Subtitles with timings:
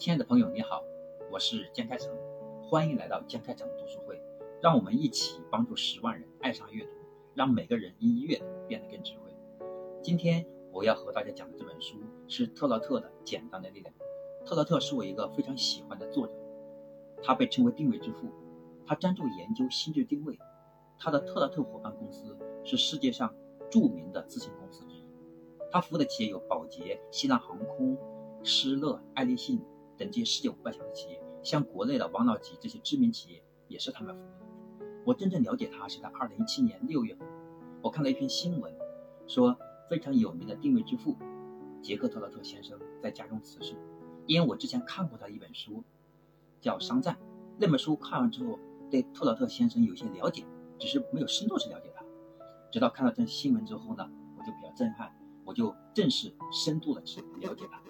[0.00, 0.82] 亲爱的朋友，你好，
[1.30, 2.10] 我是江开成，
[2.62, 4.18] 欢迎来到江开成读书会。
[4.62, 6.92] 让我们一起帮助十万人爱上阅读，
[7.34, 9.30] 让每个人因阅读变得更智慧。
[10.02, 13.94] 今天我要和大家讲的这本书是特劳特的《简单的力量》。
[14.48, 16.32] 特劳特是我一个非常喜欢的作者，
[17.22, 18.26] 他被称为定位之父，
[18.86, 20.38] 他专注研究心智定位。
[20.98, 23.34] 他的特劳特伙伴公司是世界上
[23.70, 25.04] 著名的咨询公司之一，
[25.70, 27.98] 他服务的企业有宝洁、西南航空、
[28.42, 29.60] 施乐、爱立信。
[30.00, 34.86] 等这些世界五百强的企业，像国内的王老吉这些知名企业，也是他们服务的。
[35.04, 37.14] 我真正了解他是在二零一七年六月，
[37.82, 38.74] 我看到一篇新闻，
[39.26, 39.54] 说
[39.90, 41.14] 非常有名的定位之父
[41.82, 43.74] 杰克特劳特先生在家中辞世。
[44.26, 45.84] 因为我之前看过他一本书，
[46.62, 47.14] 叫《商战》，
[47.58, 48.58] 那本书看完之后，
[48.90, 50.46] 对特劳特先生有些了解，
[50.78, 52.02] 只是没有深度去了解他。
[52.72, 55.14] 直到看到这新闻之后呢，我就比较震撼，
[55.44, 57.82] 我就正式深度的去了解他。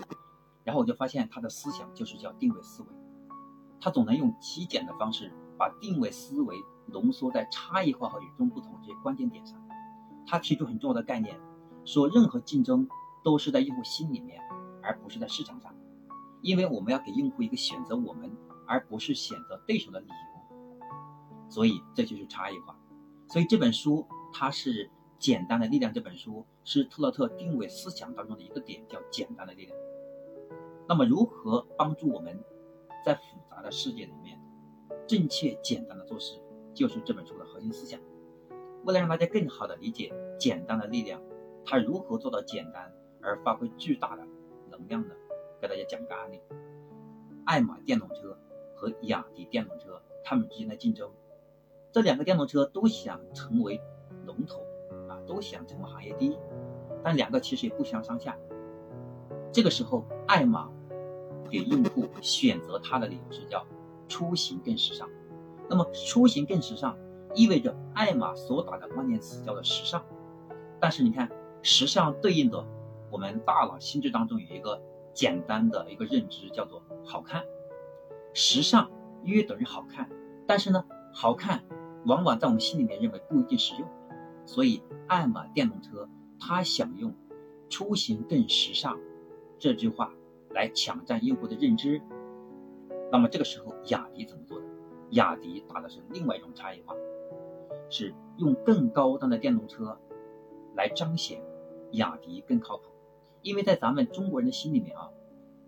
[0.70, 2.88] 然后我就发现他的思想就是叫定位思维，
[3.80, 6.54] 他总能用极简的方式把定位思维
[6.86, 9.60] 浓缩在差异化和与众不同这些关键点上。
[10.28, 11.36] 他提出很重要的概念，
[11.84, 12.88] 说任何竞争
[13.24, 14.40] 都是在用户心里面，
[14.80, 15.74] 而不是在市场上，
[16.40, 18.30] 因为我们要给用户一个选择我们，
[18.64, 20.78] 而不是选择对手的理由。
[21.48, 22.78] 所以这就是差异化。
[23.26, 24.86] 所以这本书它是
[25.18, 29.76] 《简单的力量》，这本书是特洛特定位思想当中的一个点，叫简单的力量。
[30.90, 32.36] 那么，如何帮助我们
[33.06, 34.36] 在复杂的世界里面
[35.06, 36.36] 正确简单的做事，
[36.74, 38.00] 就是这本书的核心思想。
[38.84, 41.22] 为了让大家更好的理解简单的力量，
[41.64, 44.26] 它如何做到简单而发挥巨大的
[44.68, 45.14] 能量呢？
[45.60, 46.40] 给大家讲一个案例：
[47.44, 48.36] 爱玛电动车
[48.74, 51.08] 和雅迪电动车，它们之间的竞争。
[51.92, 53.80] 这两个电动车都想成为
[54.26, 54.58] 龙头
[55.08, 56.36] 啊，都想成为行业第一，
[57.04, 58.36] 但两个其实也不相上下。
[59.52, 60.68] 这个时候，爱玛。
[61.50, 63.66] 给用户选择它的理由是叫
[64.08, 65.08] 出行更时尚。
[65.68, 66.96] 那么出行更时尚
[67.34, 70.04] 意味着爱玛所打的关键词叫做时尚。
[70.80, 71.30] 但是你看，
[71.62, 72.66] 时尚对应的
[73.10, 74.80] 我们大脑心智当中有一个
[75.12, 77.44] 简单的一个认知叫做好看。
[78.32, 78.90] 时尚
[79.24, 80.08] 约等于好看，
[80.46, 81.62] 但是呢，好看
[82.06, 83.88] 往往在我们心里面认为不一定实用。
[84.46, 86.08] 所以爱玛电动车
[86.40, 87.14] 它想用
[87.68, 88.98] 出行更时尚
[89.58, 90.12] 这句话。
[90.54, 92.00] 来抢占用户的认知，
[93.10, 94.66] 那么这个时候雅迪怎么做的？
[95.10, 96.94] 雅迪打的是另外一种差异化，
[97.88, 99.98] 是用更高端的电动车
[100.76, 101.42] 来彰显
[101.92, 102.84] 雅迪更靠谱。
[103.42, 105.10] 因为在咱们中国人的心里面啊，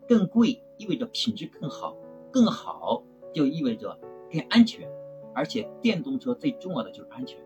[0.06, 1.96] 更贵意味着品质更好，
[2.30, 3.98] 更好就意味着
[4.30, 4.88] 更安全，
[5.34, 7.40] 而且电动车最重要的就是安全。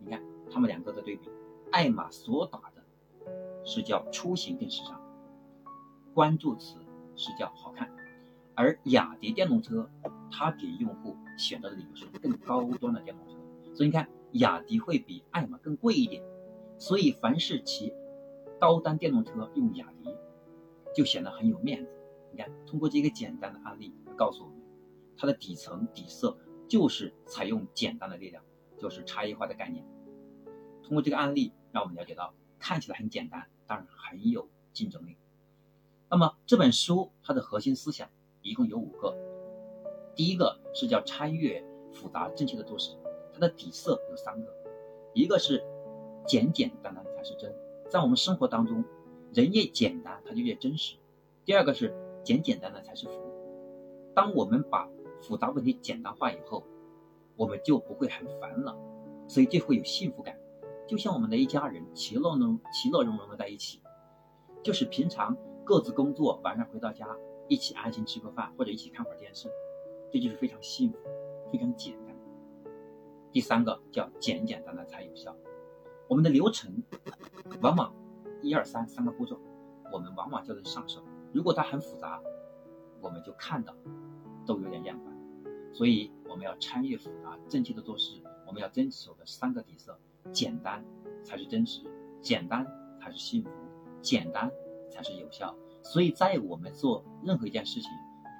[0.00, 1.28] 你看他们两个的对比，
[1.70, 2.82] 爱玛所打的
[3.64, 5.00] 是叫出行更时尚。
[6.16, 6.78] 关注词
[7.14, 7.94] 是叫好看，
[8.54, 9.90] 而雅迪电动车，
[10.30, 13.34] 它给用户选择的理由是更高端的电动车，
[13.74, 16.22] 所以你看雅迪会比爱玛更贵一点，
[16.78, 17.92] 所以凡是骑
[18.58, 20.08] 高端电动车用雅迪，
[20.94, 21.90] 就显得很有面子。
[22.32, 24.58] 你看，通过这个简单的案例告诉我们，
[25.18, 28.42] 它的底层底色就是采用简单的力量，
[28.78, 29.84] 就是差异化的概念。
[30.82, 35.18] 通过这个案例，让我们了解到，看起来很简单，但是很有竞争力。
[36.08, 38.08] 那么这本书它的核心思想
[38.40, 39.12] 一共有五个，
[40.14, 42.96] 第一个是叫穿越复杂正确的做事，
[43.32, 44.54] 它的底色有三个，
[45.14, 45.64] 一个是
[46.24, 47.52] 简简单单才是真，
[47.90, 48.84] 在我们生活当中，
[49.32, 50.96] 人越简单它就越真实。
[51.44, 53.12] 第二个是简简单单才是福，
[54.14, 54.88] 当我们把
[55.20, 56.62] 复杂问题简单化以后，
[57.34, 58.76] 我们就不会很烦了，
[59.26, 60.38] 所以就会有幸福感，
[60.86, 63.80] 就像我们的一家人其乐融其乐融融的在一起，
[64.62, 65.36] 就是平常。
[65.66, 67.04] 各自工作，晚上回到家，
[67.48, 69.50] 一起安心吃个饭，或者一起看会儿电视，
[70.12, 70.98] 这就是非常幸福，
[71.50, 72.14] 非常简单。
[73.32, 75.36] 第三个叫简简单单才有效。
[76.06, 76.80] 我们的流程
[77.62, 77.92] 往往
[78.42, 79.40] 一二三三个步骤，
[79.92, 81.02] 我们往往就能上手。
[81.32, 82.22] 如果它很复杂，
[83.00, 83.74] 我们就看到
[84.46, 85.12] 都有点厌烦。
[85.72, 88.22] 所以我们要穿越复杂，正确的做事。
[88.46, 89.98] 我们要遵守的三个底色：
[90.30, 90.84] 简单
[91.24, 91.82] 才是真实，
[92.22, 92.64] 简单
[93.00, 93.50] 才是幸福，
[94.00, 94.48] 简单。
[94.96, 97.90] 才是有效，所以在我们做任何一件事情，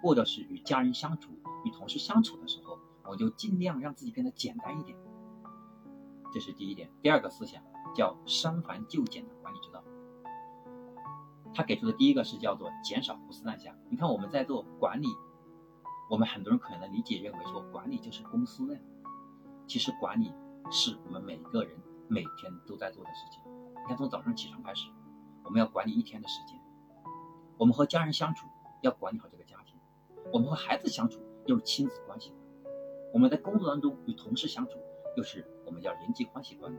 [0.02, 1.32] 或者是与家人相处、
[1.64, 4.96] 与同事相处的时候，我就尽量让自己变得简单一点。
[6.32, 6.90] 这是第一点。
[7.02, 7.62] 第二个思想
[7.94, 9.84] 叫“删繁就简”的管理之道。
[11.54, 13.74] 他给出的第一个是叫做减少胡思乱想。
[13.90, 15.08] 你看我们在做管理，
[16.10, 18.80] 我们很多人可能理解认为说管理就是公司呀，
[19.66, 20.32] 其实管理
[20.70, 23.40] 是我们每个人每天都在做的事情。
[23.74, 24.88] 你看从早上起床开始。
[25.46, 26.60] 我们要管理一天的时间，
[27.56, 28.46] 我们和家人相处
[28.82, 29.78] 要管理好这个家庭，
[30.32, 32.32] 我们和孩子相处又是亲子关系，
[33.12, 34.78] 我们在工作当中与同事相处
[35.16, 36.76] 又是我们叫人际关系观。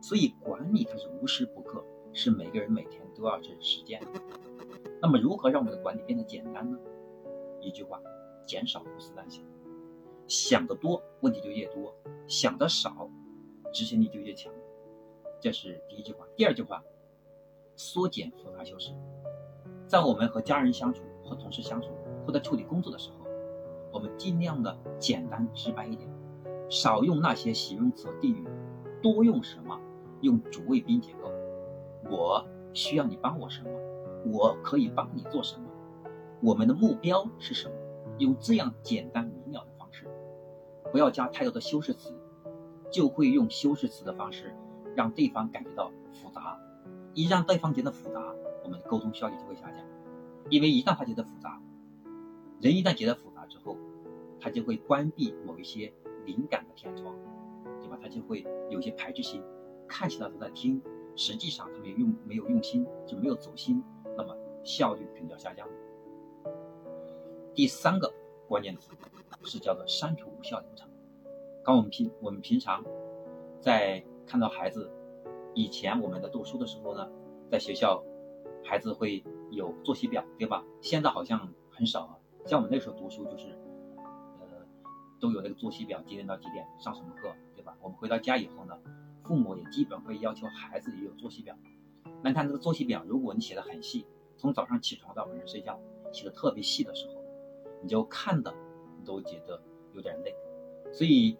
[0.00, 4.06] 所以管理它是无时不刻，是每个人每天都要去实践的。
[5.02, 6.78] 那么如何让我们的管理变得简单呢？
[7.60, 8.00] 一句话，
[8.46, 9.42] 减少胡思乱想。
[10.28, 11.92] 想得多，问题就越多；
[12.28, 13.10] 想得少，
[13.72, 14.52] 执行力就越强。
[15.40, 16.24] 这是第一句话。
[16.36, 16.84] 第二句话，
[17.76, 18.92] 缩减复杂修饰。
[19.86, 21.90] 在我们和家人相处、和同事相处，
[22.26, 23.26] 或在处理工作的时候，
[23.92, 26.10] 我们尽量的简单直白一点，
[26.68, 28.44] 少用那些形容词和定语，
[29.00, 29.78] 多用什么？
[30.22, 31.30] 用主谓宾结构。
[32.10, 33.70] 我需要你帮我什么？
[34.32, 35.68] 我可以帮你做什么？
[36.42, 37.74] 我们的目标是什么？
[38.18, 40.08] 用这样简单明了的方式，
[40.90, 42.12] 不要加太多的修饰词，
[42.90, 44.54] 就会用修饰词的方式
[44.94, 46.58] 让对方感觉到复杂。
[47.16, 48.20] 一让对方觉得复杂，
[48.62, 49.80] 我们的沟通效率就会下降。
[50.50, 51.58] 因为一旦他觉得复杂，
[52.60, 53.78] 人一旦觉得复杂之后，
[54.38, 55.90] 他就会关闭某一些
[56.26, 57.16] 灵感的天窗，
[57.80, 57.98] 对吧？
[58.02, 59.42] 他就会有些排斥心。
[59.88, 60.82] 看起来他在听，
[61.16, 63.82] 实际上他没有用，没有用心，就没有走心，
[64.14, 65.66] 那么效率肯定要下降。
[67.54, 68.12] 第三个
[68.46, 68.90] 关键词
[69.42, 70.86] 是叫做删除无效流程。
[71.64, 72.84] 刚我们平我们平常
[73.58, 74.92] 在看到孩子
[75.56, 77.08] 以前我们在读书的时候呢，
[77.50, 78.04] 在学校
[78.62, 80.62] 孩子会有作息表，对吧？
[80.82, 82.18] 现在好像很少啊。
[82.44, 83.48] 像我们那时候读书就是，
[84.38, 84.46] 呃，
[85.18, 87.74] 都有那个作息表，几点到几点上什么课，对吧？
[87.80, 88.78] 我们回到家以后呢。
[89.24, 91.56] 父母也基本会要求孩子也有作息表。
[92.22, 94.06] 那看这个作息表，如果你写的很细，
[94.36, 95.80] 从早上起床到晚上睡觉
[96.12, 97.14] 写的特别细的时候，
[97.82, 98.54] 你就看的
[98.96, 99.60] 你都觉得
[99.94, 100.32] 有点累。
[100.92, 101.36] 所以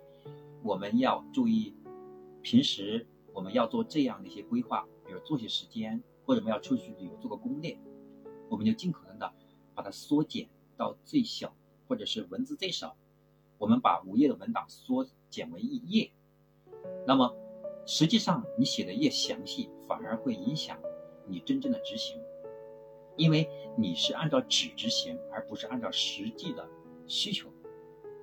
[0.64, 1.76] 我们要注意，
[2.42, 3.06] 平时
[3.36, 7.78] 我们要做这样的一些规划，比如作息时间，或者我们要出去旅游做个攻略，
[8.48, 9.30] 我们就尽可能的
[9.74, 11.54] 把它缩减到最小，
[11.86, 12.96] 或者是文字最少。
[13.58, 16.10] 我们把五页的文档缩减为一页，
[17.06, 17.36] 那么。
[17.88, 20.76] 实际上，你写的越详细，反而会影响
[21.28, 22.20] 你真正的执行，
[23.16, 23.48] 因为
[23.78, 26.68] 你是按照纸执行，而不是按照实际的
[27.06, 27.48] 需求。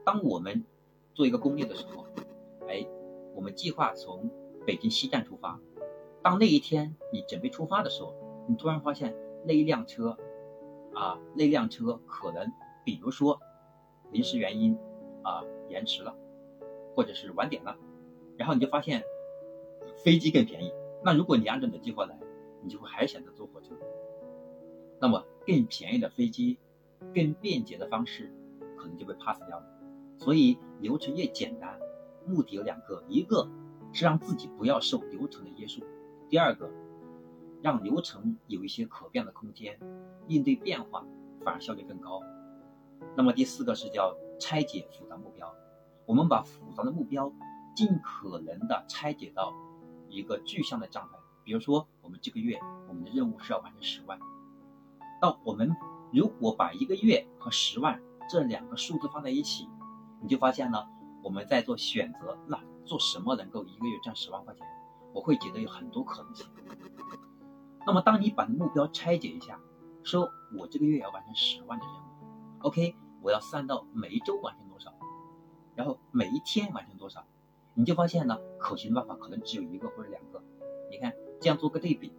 [0.04, 0.66] 当我们
[1.14, 2.06] 做一个攻略的时候，
[2.68, 2.86] 哎，
[3.34, 4.30] 我们计划从
[4.66, 5.60] 北京西站出发，
[6.22, 8.14] 当那一天你准备出发的时候，
[8.48, 9.16] 你突然发现
[9.46, 10.18] 那一辆车，
[10.94, 12.52] 啊，那辆车可能，
[12.84, 13.40] 比如说
[14.12, 14.78] 临时原因，
[15.24, 16.16] 啊，延迟了，
[16.96, 17.78] 或者是晚点了，
[18.38, 19.04] 然后你就发现。
[20.04, 20.74] 飞机更便宜，
[21.04, 22.18] 那如果你按照你的计划来，
[22.62, 23.76] 你就会还选择坐火车。
[25.00, 26.58] 那么更便宜的飞机，
[27.14, 28.34] 更便捷的方式，
[28.76, 29.66] 可能就被 pass 掉了。
[30.18, 31.80] 所以流程越简单，
[32.26, 33.48] 目的有两个：一个
[33.94, 35.82] 是让自己不要受流程的约束；
[36.28, 36.70] 第二个，
[37.62, 39.80] 让流程有一些可变的空间，
[40.28, 41.06] 应对变化
[41.46, 42.22] 反而效率更高。
[43.16, 45.56] 那么第四个是叫拆解复杂目标，
[46.06, 47.32] 我们把复杂的目标
[47.74, 49.54] 尽可能的拆解到。
[50.10, 54.20] 一个具象的状态，比如说，我们这个月我们的任务是要完成十万。
[55.20, 55.76] 那我们
[56.12, 58.00] 如果把一个月和十万
[58.30, 59.68] 这两个数字放在一起，
[60.22, 60.86] 你就发现呢，
[61.24, 64.68] 我们在做选择，那做什么能够一个月赚十万块钱？
[65.14, 66.46] 我会觉得有很多可能性。
[67.86, 69.60] 那么，当你把目标拆解一下，
[70.04, 74.94] 说我这个月要完成十万的任务，OK，我要算到每一周完成多少，
[75.76, 77.26] 然后每一天完成多少。
[77.74, 80.44] 你就发现呢，可行的办法可能只有一个或者两个。
[80.92, 82.14] 你看，这样做个对比，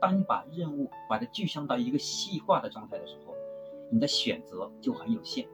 [0.00, 3.34] 当你把任务把它具象到一个细化的状态的时候，
[3.90, 5.48] 你的选择就很有限，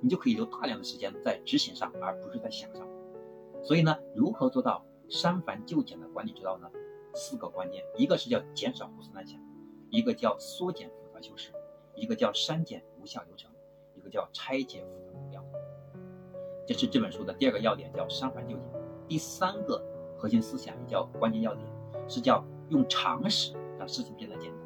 [0.00, 2.86] 你就可以留大量的时间在执行上，而不是在想上。
[3.62, 6.70] 所以呢，如何做到删繁就简的管理之道呢？
[7.14, 9.40] 四个关键，一个是叫减少胡思乱想，
[9.90, 11.50] 一个叫缩减复杂修饰，
[11.94, 13.50] 一个叫删减无效流程，
[13.94, 15.44] 一个叫拆解复杂目标。
[16.66, 18.64] 这是这本书的第二个要点，叫删繁就简。
[19.08, 19.82] 第三个
[20.18, 21.66] 核心思想也叫关键要点，
[22.06, 24.60] 是叫用常识让事情变得简单。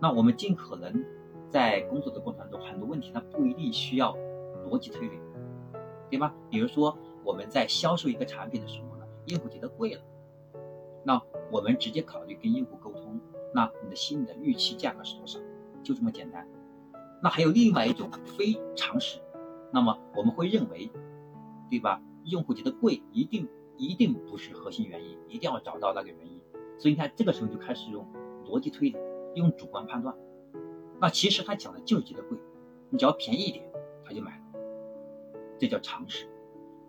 [0.00, 1.04] 那我们尽可能
[1.50, 4.16] 在工作的过程中，很多问题它不一定需要
[4.68, 5.18] 逻辑推理，
[6.10, 6.34] 对吧？
[6.50, 10.00] 比如说我们在销售一个产品的时候呢，用户觉得贵了，
[11.04, 13.20] 那我们直接考虑跟用户沟通，
[13.54, 15.38] 那你的心里的预期价格是多少？
[15.82, 16.46] 就这么简单。
[17.22, 19.20] 那还有另外一种非常识。
[19.72, 20.90] 那么我们会认为，
[21.70, 22.00] 对吧？
[22.24, 26.40] 用户觉得贵，一定一定不是核心原因，一定要找到那个原因。
[26.78, 28.04] 所以你看，这个时候就开始用
[28.44, 28.96] 逻辑推理，
[29.34, 30.14] 用主观判断。
[31.00, 32.38] 那其实他讲的就是觉得贵，
[32.90, 33.64] 你只要便宜一点，
[34.04, 34.44] 他就买了。
[35.58, 36.26] 这叫常识。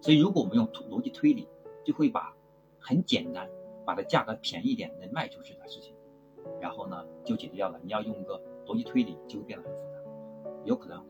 [0.01, 1.47] 所以如果我们用逻辑推理，
[1.83, 2.33] 就会把
[2.79, 3.49] 很简单，
[3.85, 5.93] 把它价格便宜点能卖出去的事情，
[6.61, 7.79] 然后呢就解决掉了。
[7.83, 9.99] 你要用一个逻辑推理，就会变得很复杂，
[10.65, 11.03] 有可能。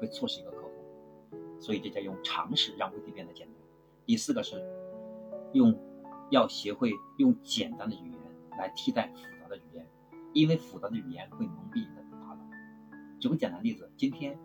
[0.00, 0.70] 会错失一个客户。
[1.60, 3.56] 所以这叫用常识让问题变得简单。
[4.04, 4.60] 第四个是
[5.52, 5.72] 用
[6.30, 8.20] 要学会用简单的语言
[8.58, 9.88] 来替代复杂的语言，
[10.32, 12.03] 因为复杂的语言会蒙蔽你的。
[13.24, 14.38] 举个简单例子，今天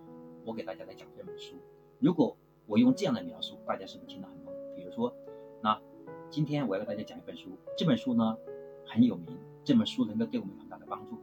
[0.45, 1.57] 我给大家来讲这本书，
[1.99, 4.73] 如果我用这样的描述，大家是不是听得很懵？
[4.73, 5.13] 比如说，
[5.61, 5.81] 那
[6.29, 8.37] 今天我要给大家讲一本书，这本书呢
[8.85, 11.17] 很有名，这本书能够对我们很大的帮助。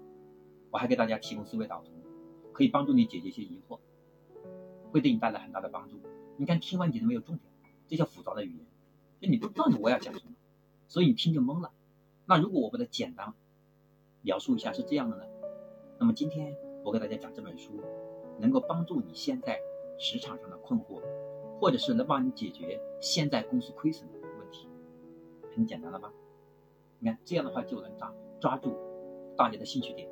[0.70, 1.92] 我还给大家提供思维导图，
[2.52, 3.78] 可以帮助你解决一些疑惑，
[4.92, 5.96] 会对你带来很大的帮助。
[6.36, 7.50] 你看，听完觉得没有重点，
[7.88, 8.66] 这叫复杂的语言，
[9.18, 10.34] 就你不知道我要讲什么，
[10.88, 11.72] 所以你听就懵了。
[12.26, 13.32] 那如果我把它简单
[14.20, 15.24] 描述一下是这样的呢？
[15.98, 16.54] 那么今天
[16.86, 17.72] 我给大家讲这本书，
[18.38, 19.60] 能够帮助你现在
[19.98, 21.02] 职场上的困惑，
[21.60, 24.68] 或者是能帮你解决现在公司亏损的问题，
[25.52, 26.12] 很简单了吧？
[27.00, 28.78] 你看这样的话就能抓抓住
[29.36, 30.08] 大家的兴趣点。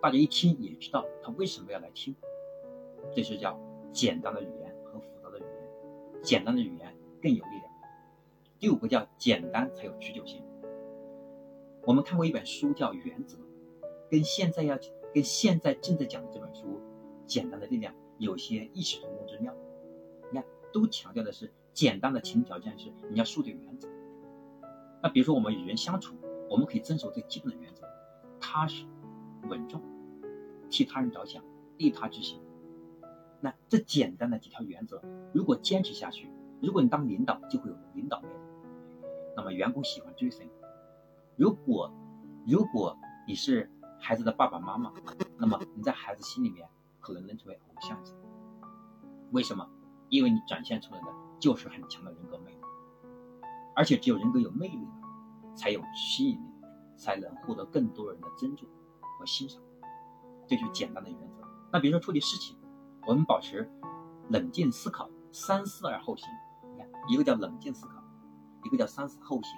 [0.00, 2.14] 大家一听也知道他为什么要来听，
[3.12, 3.58] 这是叫
[3.90, 7.64] 简单的语言和复杂的语言，简单的语言更有力量。
[8.60, 10.40] 第五个叫简单才有持久性。
[11.84, 13.36] 我们看过一本书叫《原则》，
[14.08, 14.78] 跟现在要
[15.16, 16.66] 跟现在正在讲的这本书
[17.26, 19.50] 《简单的力量》有些异曲同工之妙。
[20.30, 20.44] 你看，
[20.74, 23.88] 都强调的是简单的前提条件是你要树立原则。
[25.02, 26.14] 那比如说我们与人相处，
[26.50, 27.88] 我们可以遵守最基本的原则，
[28.38, 28.84] 踏实。
[29.48, 29.80] 稳重，
[30.68, 31.42] 替他人着想，
[31.78, 32.38] 利他之心。
[33.40, 35.00] 那这简单的几条原则，
[35.32, 36.30] 如果坚持下去，
[36.60, 38.34] 如果你当领导，就会有领导魅力。
[39.34, 40.46] 那么员工喜欢追随。
[41.36, 41.90] 如果
[42.46, 43.70] 如果你是
[44.06, 44.92] 孩子的爸爸妈妈，
[45.36, 46.68] 那么你在孩子心里面
[47.00, 48.14] 可能能成为偶像级。
[49.32, 49.68] 为什么？
[50.10, 51.06] 因为你展现出来的
[51.40, 52.60] 就是很强的人格魅力。
[53.74, 54.92] 而且只有人格有魅力了，
[55.56, 56.48] 才有吸引力，
[56.96, 58.68] 才能获得更多人的尊重。
[59.18, 59.60] 和欣赏，
[60.46, 61.42] 这就是简单的原则。
[61.72, 62.56] 那比如说处理事情，
[63.08, 63.68] 我们保持
[64.28, 66.28] 冷静思考，三思而后行。
[66.62, 67.94] 你看，一个叫冷静思考，
[68.62, 69.50] 一个叫三思后行。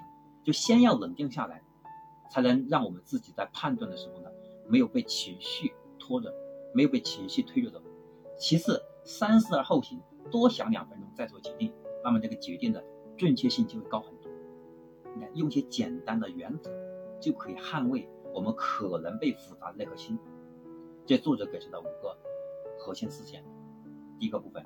[0.42, 1.62] 就先要冷静下来，
[2.30, 4.27] 才能让我们自己在判断的时候呢，
[4.68, 6.32] 没有被情绪拖着，
[6.72, 7.80] 没有被情绪推着走。
[8.36, 11.72] 其次，三思而后行，多想两分钟再做决定，
[12.04, 12.84] 那么这个决定的
[13.16, 14.30] 准确性就会高很多。
[15.14, 16.70] 你看，用些简单的原则
[17.20, 18.08] 就可以捍卫。
[18.34, 20.16] 我们可能被复杂的那颗心，
[21.06, 22.16] 这作者给出的五个
[22.78, 23.42] 核心思想。
[24.20, 24.62] 第一个部分，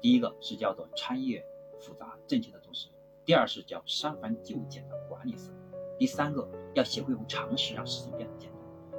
[0.00, 1.44] 第一个是叫做穿越
[1.78, 2.88] 复杂正确的做事；
[3.24, 5.56] 第二是叫删繁就简的管理思维；
[5.98, 8.55] 第三个要学会用常识让事情变得简单；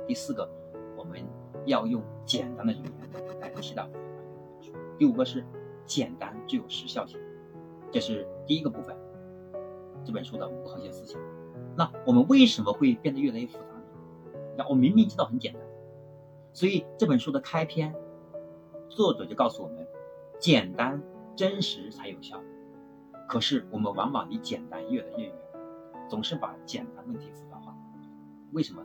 [0.08, 0.50] 第四个
[0.96, 1.22] 我们
[1.66, 3.88] 要用简单的语言来提到
[4.98, 5.46] 第五个是
[5.86, 7.20] 简单具有时效性。
[7.92, 8.96] 这是第一个部分，
[10.04, 11.22] 这本书的五个核心思想。
[11.76, 13.84] 那我们为什么会变得越来越复杂呢？
[14.58, 14.68] 那？
[14.68, 15.62] 我明明知道很简单，
[16.52, 17.96] 所以这本书的开篇，
[18.90, 19.88] 作者就告诉我们，
[20.40, 21.02] 简单
[21.36, 22.42] 真实才有效。
[23.28, 25.36] 可是我们往往离简单越来越远，
[26.10, 27.74] 总是把简单问题复杂化。
[28.52, 28.84] 为什么？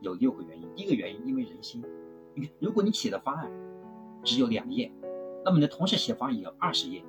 [0.00, 0.68] 有六个原因。
[0.74, 1.82] 第一个原因，因为人心。
[2.34, 3.50] 你看，如果你写的方案
[4.22, 4.92] 只有两页，
[5.44, 7.02] 那么你的同事写方案也有二十页，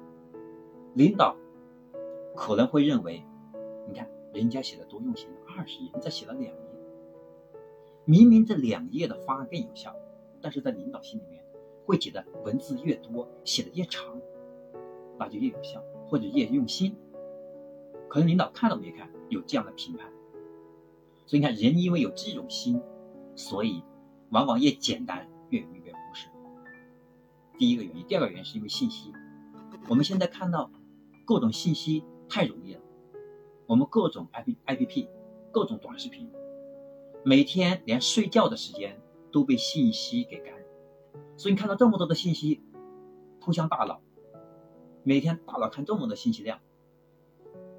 [0.94, 1.36] 领导
[2.36, 3.24] 可能会认为，
[3.88, 5.28] 你看人家写的多用心，
[5.58, 6.54] 二十页，你再写了两页。
[8.06, 9.94] 明明这两页的方案更有效，
[10.42, 11.44] 但是在领导心里面
[11.86, 14.18] 会觉得文字越多，写的越长，
[15.20, 16.96] 那就越有效或者越用心。
[18.08, 20.10] 可能领导看都没看，有这样的评判。
[21.28, 22.82] 所以你看，人因为有这种心，
[23.36, 23.84] 所以
[24.30, 26.30] 往往越简单越容易被忽视。
[27.58, 29.12] 第一个原因，第二个原因是因为信息。
[29.90, 30.72] 我们现在看到
[31.26, 32.82] 各种信息太容易了，
[33.68, 35.10] 我们各种 I P I P P，
[35.52, 36.32] 各种短视频。
[37.26, 40.66] 每天连睡觉的时间都被信息给干扰，
[41.36, 42.64] 所以你看到这么多的信息
[43.42, 44.02] 扑向大脑，
[45.04, 46.60] 每天大脑看这么多信息量，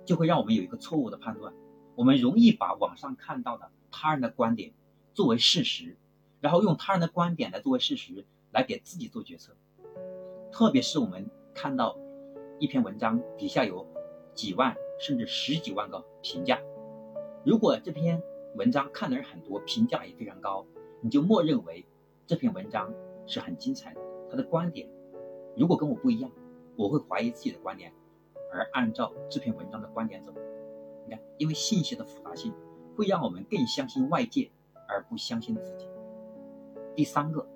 [0.04, 1.54] 就会让我们有一个错误的判断，
[1.98, 4.72] 我们容易把网上看到的他人的观点
[5.14, 5.96] 作为事实，
[6.40, 9.56] 然后用他人的观点来作为事实来给自己做决策。
[10.52, 11.98] 特别是我们看到
[12.60, 13.84] 一篇文章底下有
[14.32, 16.62] 几万甚至十几万个评价，
[17.44, 18.22] 如果这篇。
[18.54, 20.66] 文章看的人很多，评价也非常高，
[21.00, 21.84] 你就默认为
[22.26, 22.92] 这篇文章
[23.26, 24.00] 是很精彩的。
[24.28, 24.88] 他的观点
[25.54, 26.30] 如果跟我不一样，
[26.74, 27.92] 我会怀疑自己的观点，
[28.50, 30.32] 而按照这篇文章的观点走。
[31.08, 32.52] 你看，因为信息的复杂性
[32.94, 34.50] 会让我们更相信外界，
[34.86, 35.86] 而不相信自己。
[36.94, 37.48] 第三个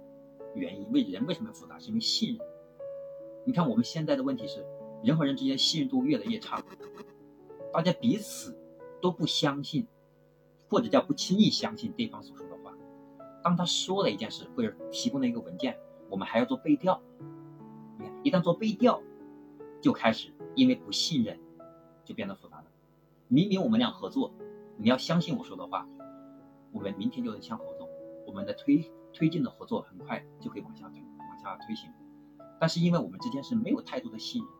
[0.54, 1.78] 原因，为人为什么复杂？
[1.78, 2.46] 是因为信任。
[3.44, 4.64] 你看我们现在的问题是，
[5.02, 6.64] 人和人之间信任度越来越差，
[7.72, 8.56] 大家彼此
[9.02, 9.86] 都不相信。
[10.70, 12.74] 或者叫不轻易相信对方所说的话。
[13.44, 15.78] 当他说了一件事，或者提供了一个文件，
[16.08, 16.98] 我们还要做背调。
[17.98, 19.02] 你看，一旦做背调，
[19.82, 21.38] 就开始因为不信任，
[22.06, 22.51] 就变得复杂。
[23.32, 24.30] 明明我们俩合作，
[24.76, 25.88] 你要相信我说的话，
[26.70, 27.88] 我们明天就能签合同，
[28.26, 31.90] 我们的推推进的合作很快就可以往下推往下推行。
[32.60, 34.50] 但是因为我们之间是没有太多的信任，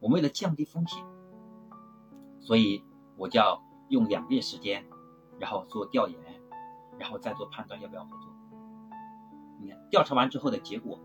[0.00, 1.04] 我们为了降低风险，
[2.40, 2.82] 所以
[3.18, 4.82] 我就要用两个月时间，
[5.38, 6.18] 然后做调研，
[6.98, 8.32] 然后再做判断要不要合作。
[9.60, 10.98] 你看调查完之后的结果，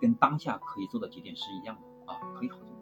[0.00, 2.73] 跟当下可以做的节点是一样的啊，可以合作。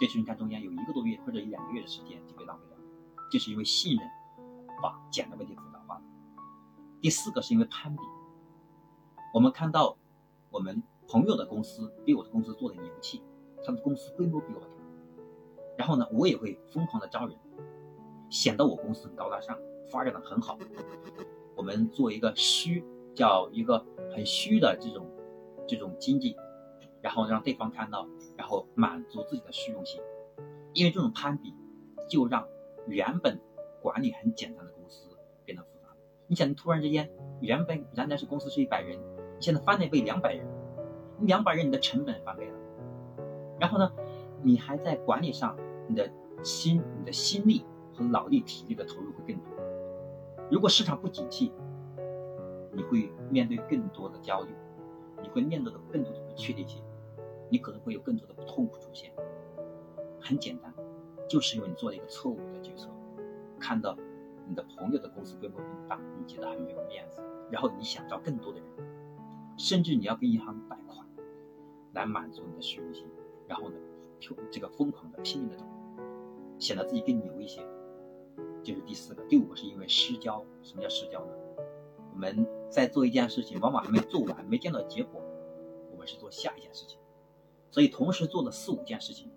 [0.00, 2.82] 这是你看中间有一个多月或者一两个月的时间就被浪费掉了，
[3.30, 4.08] 就是因为信任
[4.82, 6.02] 把简单问题复杂化了。
[7.00, 8.02] 第四个是因为攀比，
[9.32, 9.96] 我们看到
[10.50, 10.82] 我们。
[11.12, 13.20] 朋友的公司比我的公司做的牛气，
[13.64, 14.66] 他们公司规模比我大，
[15.76, 17.36] 然后呢，我也会疯狂的招人，
[18.28, 19.58] 显得我公司很高大上，
[19.90, 20.56] 发展的很好。
[21.56, 25.04] 我们做一个虚，叫一个很虚的这种
[25.66, 26.36] 这种经济，
[27.02, 30.00] 然后让对方看到，然后满足自己的虚荣心。
[30.72, 31.54] 因为这种攀比，
[32.08, 32.46] 就让
[32.86, 33.40] 原本
[33.82, 35.08] 管理很简单的公司
[35.44, 35.88] 变得复杂。
[36.26, 38.98] 你想，突然之间，原本原来是公司是一百人，
[39.40, 40.46] 现在翻了一倍两百人。
[41.22, 42.54] 两百人，你的成本翻倍了，
[43.58, 43.92] 然后呢，
[44.42, 45.54] 你还在管理上，
[45.86, 46.10] 你的
[46.42, 49.44] 心、你的心力和脑力、体力的投入会更多。
[50.50, 51.52] 如果市场不景气，
[52.72, 54.50] 你会面对更多的焦虑，
[55.22, 56.82] 你会面对的更多的不确定性，
[57.50, 59.12] 你可能会有更多的痛苦出现。
[60.20, 60.72] 很简单，
[61.28, 62.88] 就是因为你做了一个错误的决策，
[63.58, 63.96] 看到
[64.48, 68.68] 你的朋友的公司规模很大，你觉得很没有面子，然后你想招更多的人，
[69.56, 71.06] 甚至你要跟银行贷款。
[71.92, 73.04] 来满足你的虚荣心，
[73.48, 73.76] 然后呢，
[74.48, 75.66] 这个疯狂的拼命的找，
[76.56, 77.66] 显得自己更牛一些，
[78.62, 79.24] 就是第四个。
[79.24, 80.46] 第五个是因为失焦。
[80.62, 81.32] 什么叫失焦呢？
[82.12, 85.20] 我们在做一件事情，往往还没做完，没见到结果，
[85.90, 86.99] 我们是做下一件事情。
[87.70, 89.30] 所以同时做了四五件事情，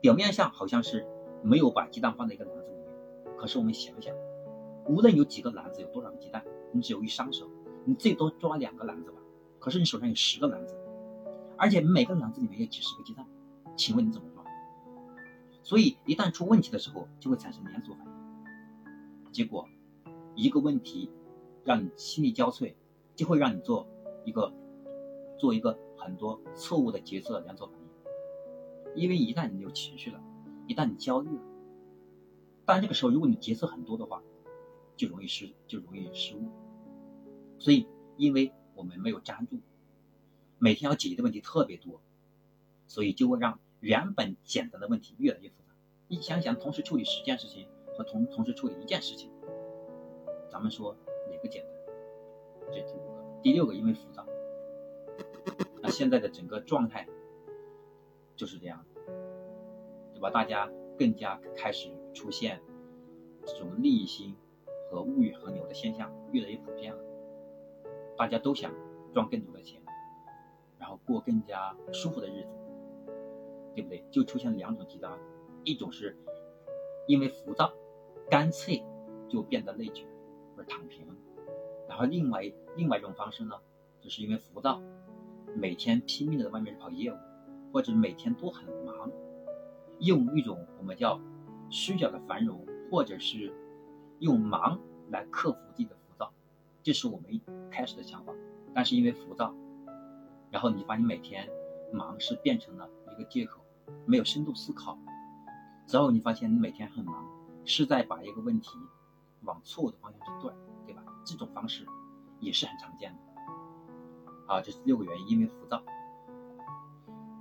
[0.00, 1.06] 表面上好像是
[1.42, 4.14] 没有把鸡蛋放在一个篮子里面，可是我们想想，
[4.86, 7.48] 无论有几个篮子，有多少个鸡蛋，你只有一双手，
[7.84, 9.18] 你最多抓两个篮子吧。
[9.58, 10.76] 可是你手上有十个篮子。
[11.56, 13.26] 而且每个篮子里面有几十个鸡蛋，
[13.76, 14.44] 请问你怎么抓？
[15.64, 19.32] 所以一旦出问题的时候，就会产生连锁反应。
[19.32, 19.68] 结果
[20.36, 21.10] 一个问题
[21.64, 22.74] 让你心力交瘁，
[23.16, 23.86] 就会让你做
[24.24, 24.52] 一个
[25.36, 27.88] 做一个很多错误的决策连锁反应。
[28.94, 30.18] 因为一旦你有情绪了，
[30.66, 31.42] 一旦你焦虑了，
[32.64, 34.22] 但这个时候如果你决策很多的话，
[34.96, 36.48] 就容易失就容易失误。
[37.58, 39.58] 所以因为我们没有粘住。
[40.60, 42.00] 每天要解决的问题特别多，
[42.88, 45.72] 所以就会让原本简单的问题越来越复杂。
[46.08, 49.30] 你想想，同时处理十件事情和同同时处理一件事情，
[50.50, 50.96] 咱们说
[51.30, 52.72] 哪个简单？
[52.72, 54.26] 这第五个，第六个，因为复杂。
[55.90, 57.06] 现在的整个状态
[58.36, 58.84] 就是这样，
[60.14, 60.30] 对吧？
[60.30, 62.60] 大家更加开始出现
[63.44, 64.34] 这种利益心
[64.90, 67.00] 和物欲横流的现象，越来越普遍了。
[68.16, 68.72] 大家都想
[69.12, 69.80] 赚更多的钱。
[70.78, 72.48] 然后过更加舒服的日子，
[73.74, 74.04] 对不对？
[74.12, 75.18] 就出现两种极端，
[75.64, 76.16] 一种是
[77.08, 77.72] 因为浮躁，
[78.30, 78.80] 干脆
[79.28, 80.06] 就变得内卷
[80.56, 81.04] 或者躺平；
[81.88, 83.56] 然后另外另外一种方式呢，
[84.00, 84.80] 就是因为浮躁，
[85.54, 87.16] 每天拼命的在外面跑业务，
[87.72, 89.10] 或者每天都很忙，
[90.00, 91.20] 用一种我们叫
[91.68, 93.52] 虚假的繁荣，或者是
[94.20, 94.78] 用忙
[95.10, 96.32] 来克服自己的浮躁，
[96.82, 98.32] 这是我们一开始的想法。
[98.74, 99.54] 但是因为浮躁。
[100.50, 101.48] 然后你把你每天
[101.92, 103.60] 忙是变成了一个借口，
[104.06, 104.98] 没有深度思考。
[105.86, 107.26] 之后你发现你每天很忙，
[107.64, 108.78] 是在把一个问题
[109.42, 110.54] 往错误的方向去断，
[110.86, 111.02] 对吧？
[111.24, 111.86] 这种方式
[112.40, 113.18] 也是很常见的。
[114.48, 115.80] 啊，这是六个原因，因为浮躁。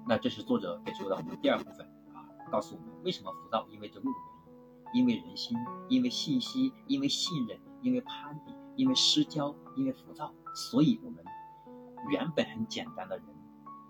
[0.05, 4.17] 那这是作者给出的我们第二部分啊，告诉我们为什么浮躁，因为这六个
[4.93, 5.57] 原因：因为人心，
[5.89, 11.25] 因为信息，因为信任，因为攀比，因为失焦，因为浮躁，所以我们。
[12.09, 13.25] 原本很简单的人，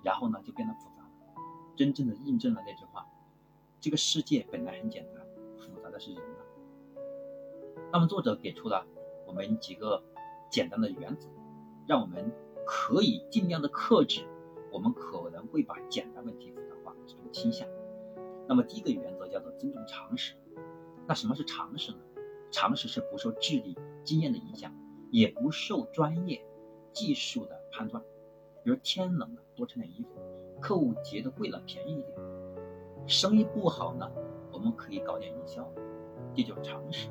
[0.01, 1.09] 然后呢就变得复杂了，
[1.75, 3.05] 真正的印证了那句话：
[3.81, 5.23] 这个世界本来很简单，
[5.59, 6.39] 复杂的是人啊。
[7.91, 8.87] 那么作者给出了
[9.27, 10.01] 我们几个
[10.49, 11.27] 简单的原则，
[11.85, 12.31] 让我们
[12.67, 14.27] 可以尽量的克制
[14.71, 17.67] 我们可能会把简单问题复杂化这种倾向。
[18.47, 20.35] 那么第一个原则叫做尊重常识。
[21.07, 21.97] 那什么是常识呢？
[22.51, 24.71] 常识是不受智力、经验的影响，
[25.09, 26.43] 也不受专业。
[26.93, 28.01] 技术的判断，
[28.63, 30.19] 比如天冷了多穿点衣服，
[30.59, 32.17] 客户觉得贵了便宜一点，
[33.05, 34.09] 生意不好呢，
[34.51, 35.69] 我们可以搞点营销，
[36.33, 37.09] 这叫常识。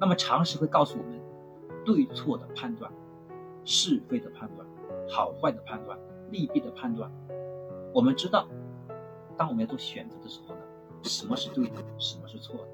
[0.00, 1.20] 那么常识会告诉我们
[1.84, 2.92] 对错的判断、
[3.64, 4.66] 是非的判断、
[5.08, 5.98] 好坏的判断、
[6.30, 7.10] 利弊的判断。
[7.92, 8.48] 我们知道，
[9.36, 10.60] 当我们要做选择的时候呢，
[11.02, 12.68] 什么是对的，什么是错的。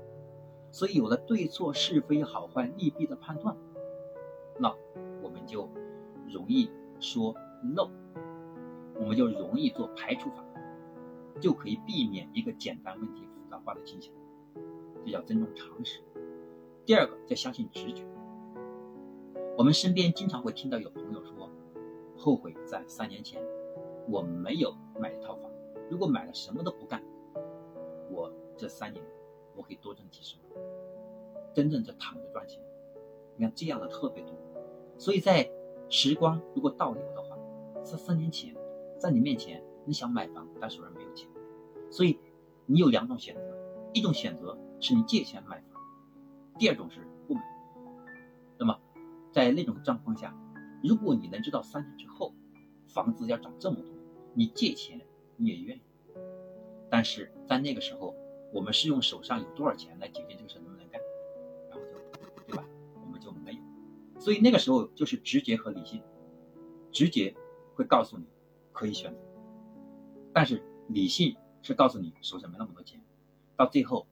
[0.73, 3.57] 所以有了对错是非好坏利弊的判断，
[4.59, 4.75] 那
[5.23, 5.69] 我们就
[6.31, 6.71] 容易
[7.01, 7.35] 说
[7.75, 7.91] 漏，
[8.99, 10.45] 我们就容易做排除法，
[11.41, 14.13] 就可以避免一个简单问题复杂化的倾向。
[15.05, 16.01] 这叫尊重常识。
[16.85, 18.05] 第二个叫相信直觉。
[19.59, 21.51] 我们身边经常会听到有朋友说，
[22.15, 23.43] 后悔在三年前
[24.07, 25.51] 我没有买一套房，
[25.91, 27.03] 如果买了什么都不干，
[28.11, 29.03] 我这三年
[29.55, 30.63] 我可以多挣几十万，
[31.55, 32.61] 真正的躺着赚钱。
[33.35, 34.35] 你看这样的特别多，
[34.99, 35.51] 所以在
[35.89, 37.35] 时光如果倒流的话，
[37.83, 38.55] 在三年前，
[38.99, 41.27] 在你面前你想买房，但手上没有钱，
[41.91, 42.19] 所以
[42.67, 43.57] 你有两种选择，
[43.95, 45.81] 一种选择是你借钱买房，
[46.59, 47.56] 第二种是不买。
[49.37, 50.35] 在那种状况下，
[50.83, 52.35] 如果你能知道三年之后
[52.89, 53.93] 房子要涨这么多，
[54.33, 54.99] 你借钱
[55.37, 55.83] 你也愿意。
[56.89, 58.15] 但是在那个时候，
[58.51, 60.99] 我们是用手上有多少钱来解决这个事能不能干，
[61.69, 62.65] 然后就对吧？
[62.95, 63.61] 我们就没有。
[64.19, 66.03] 所以那个时候就是直觉和理性，
[66.91, 67.37] 直觉
[67.75, 68.25] 会告诉你
[68.73, 69.21] 可以选择，
[70.33, 72.99] 但是理性是告诉你手上没那么多钱。
[73.55, 74.07] 到最后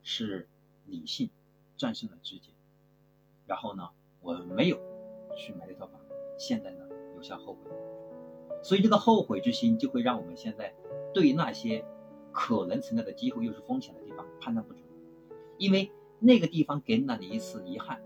[0.00, 0.48] 是
[0.86, 1.28] 理性
[1.76, 2.52] 战胜了直觉，
[3.44, 3.90] 然后呢？
[4.22, 4.78] 我没有
[5.36, 6.00] 去买那套房，
[6.38, 6.84] 现在呢
[7.16, 7.70] 有下后悔，
[8.62, 10.72] 所以这个后悔之心就会让我们现在
[11.12, 11.84] 对那些
[12.30, 14.82] 可能存在的机会又是风险的地方判断不准，
[15.58, 18.00] 因为那个地方给了你一次遗憾，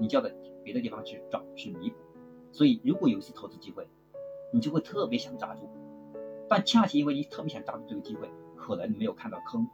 [0.00, 1.96] 你就要在别的地方去找去弥补，
[2.50, 3.86] 所以如果有一次投资机会，
[4.52, 5.68] 你就会特别想抓住，
[6.48, 9.68] 但恰恰因为你特别想抓住这个机会，可能没有看到坑，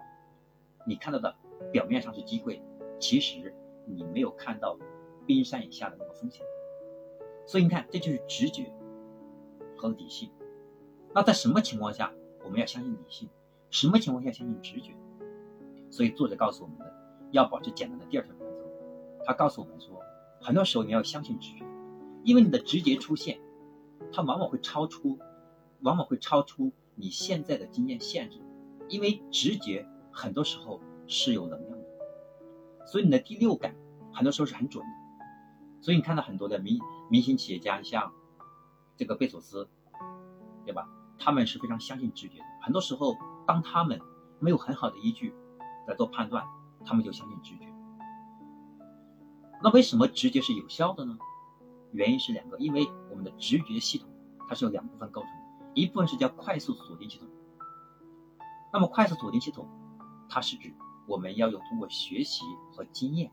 [0.87, 1.35] 你看到的
[1.73, 2.61] 表面上是机会，
[3.01, 3.55] 其实
[3.87, 4.77] 你没有看到。
[5.27, 6.45] 冰山以下的那个风险，
[7.47, 8.73] 所以你看，这就是直觉
[9.77, 10.31] 和理性。
[11.15, 12.13] 那在什么情况下
[12.45, 13.29] 我们要相信理性？
[13.71, 14.95] 什么情况下相信直觉？
[15.91, 16.93] 所以作者告诉我们的
[17.31, 19.25] 要保持简单的第二条原则。
[19.25, 20.01] 他告诉我们说，
[20.41, 21.65] 很多时候你要相信直觉，
[22.25, 23.41] 因为你的直觉出现，
[24.13, 25.19] 它往往会超出，
[25.81, 28.39] 往往会超出你现在的经验限制，
[28.89, 31.87] 因为直觉很多时候是有能量的，
[32.87, 33.75] 所以你的第六感
[34.13, 35.02] 很多时候是很准的。
[35.83, 38.13] 所以你看到很多的明明星企业家，像
[38.97, 39.69] 这个贝索斯，
[40.65, 40.89] 对吧？
[41.19, 42.45] 他们是非常相信直觉的。
[42.63, 43.17] 很多时候，
[43.49, 44.01] 当他们
[44.39, 45.35] 没有很好的依据
[45.89, 46.47] 来做判断，
[46.87, 47.67] 他们就相信直觉。
[49.61, 51.19] 那为什么直觉是有效的呢？
[51.91, 54.09] 原因是两个，因为我们的直觉系统
[54.49, 57.27] 它是由两部分构成的，一部分是叫快速锁定系统。
[58.73, 59.69] 那么快速锁定系统，
[60.29, 60.73] 它是指
[61.09, 63.33] 我们要有通过学习和经验，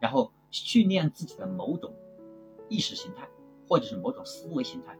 [0.00, 0.32] 然后。
[0.50, 1.94] 训练自己的某种
[2.68, 3.28] 意识形态，
[3.68, 4.96] 或者是某种思维形态。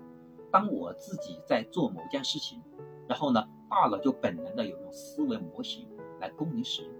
[0.52, 2.60] 当我自己在做某件事情，
[3.08, 5.88] 然后呢，大脑就本能的有种思维模型
[6.20, 6.92] 来供你使用。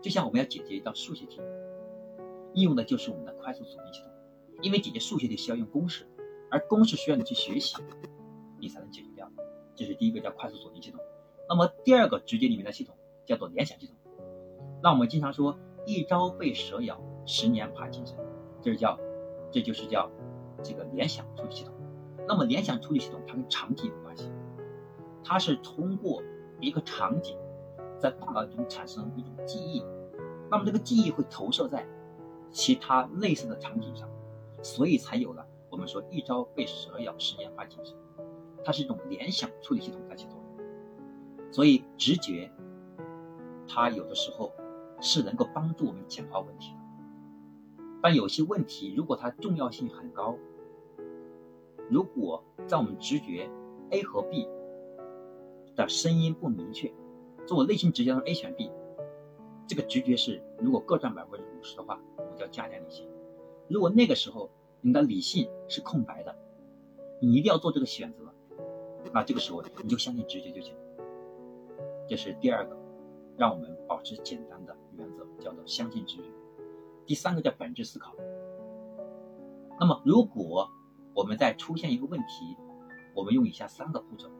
[0.00, 1.40] 就像我们要解决一道数学题，
[2.54, 4.10] 应用的就是我们的快速锁定系统。
[4.62, 6.06] 因为解决数学题需要用公式，
[6.50, 7.76] 而公式需要你去学习，
[8.60, 9.30] 你才能解决掉。
[9.74, 11.00] 这是第一个叫快速锁定系统。
[11.48, 12.94] 那么第二个直接里面的系统
[13.26, 13.96] 叫做联想系统。
[14.82, 17.00] 那我们经常说一朝被蛇咬。
[17.32, 18.16] 十年爬精神，
[18.60, 18.98] 这是叫，
[19.52, 20.10] 这就是叫
[20.64, 21.72] 这个联想处理系统。
[22.26, 24.32] 那么联想处理系统它跟场景有关系，
[25.22, 26.20] 它是通过
[26.58, 27.38] 一个场景
[28.00, 29.84] 在大脑中产生一种记忆，
[30.50, 31.86] 那么这个记忆会投射在
[32.50, 34.08] 其他类似的场景上，
[34.60, 37.94] 所以才有了我们说一朝被蛇咬，十年怕井绳。
[38.64, 42.50] 它是一种联想处理系统在起作用，所以直觉
[43.68, 44.52] 它有的时候
[45.00, 46.74] 是能够帮助我们简化问题。
[48.02, 50.36] 但有些问题，如果它重要性很高，
[51.88, 53.50] 如果在我们直觉
[53.90, 54.48] A 和 B
[55.76, 56.92] 的声音不明确，
[57.46, 58.70] 做我内心直觉中 A 选 B，
[59.66, 63.06] 这个直觉是如果各占百分之五十的话，我们叫加点理性。
[63.68, 66.34] 如果那个时候你的理性是空白的，
[67.20, 68.32] 你一定要做这个选择，
[69.12, 70.74] 那这个时候你就相信直觉就行。
[72.08, 72.76] 这是第二个，
[73.36, 76.22] 让我们保持简单的原则，叫做相信直觉。
[77.10, 78.14] 第三个叫本质思考。
[79.80, 80.70] 那么，如果
[81.12, 82.56] 我们在出现一个问题，
[83.16, 84.30] 我们用以下三个步骤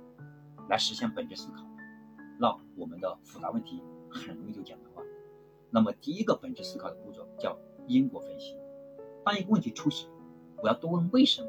[0.68, 1.66] 来实现本质思考，
[2.38, 5.02] 那我们的复杂问题很容易就简单化。
[5.68, 8.56] 那么，第一个本质思考的步骤叫因果分析。
[9.24, 10.08] 当一个问题出现，
[10.62, 11.48] 我要多问为什么，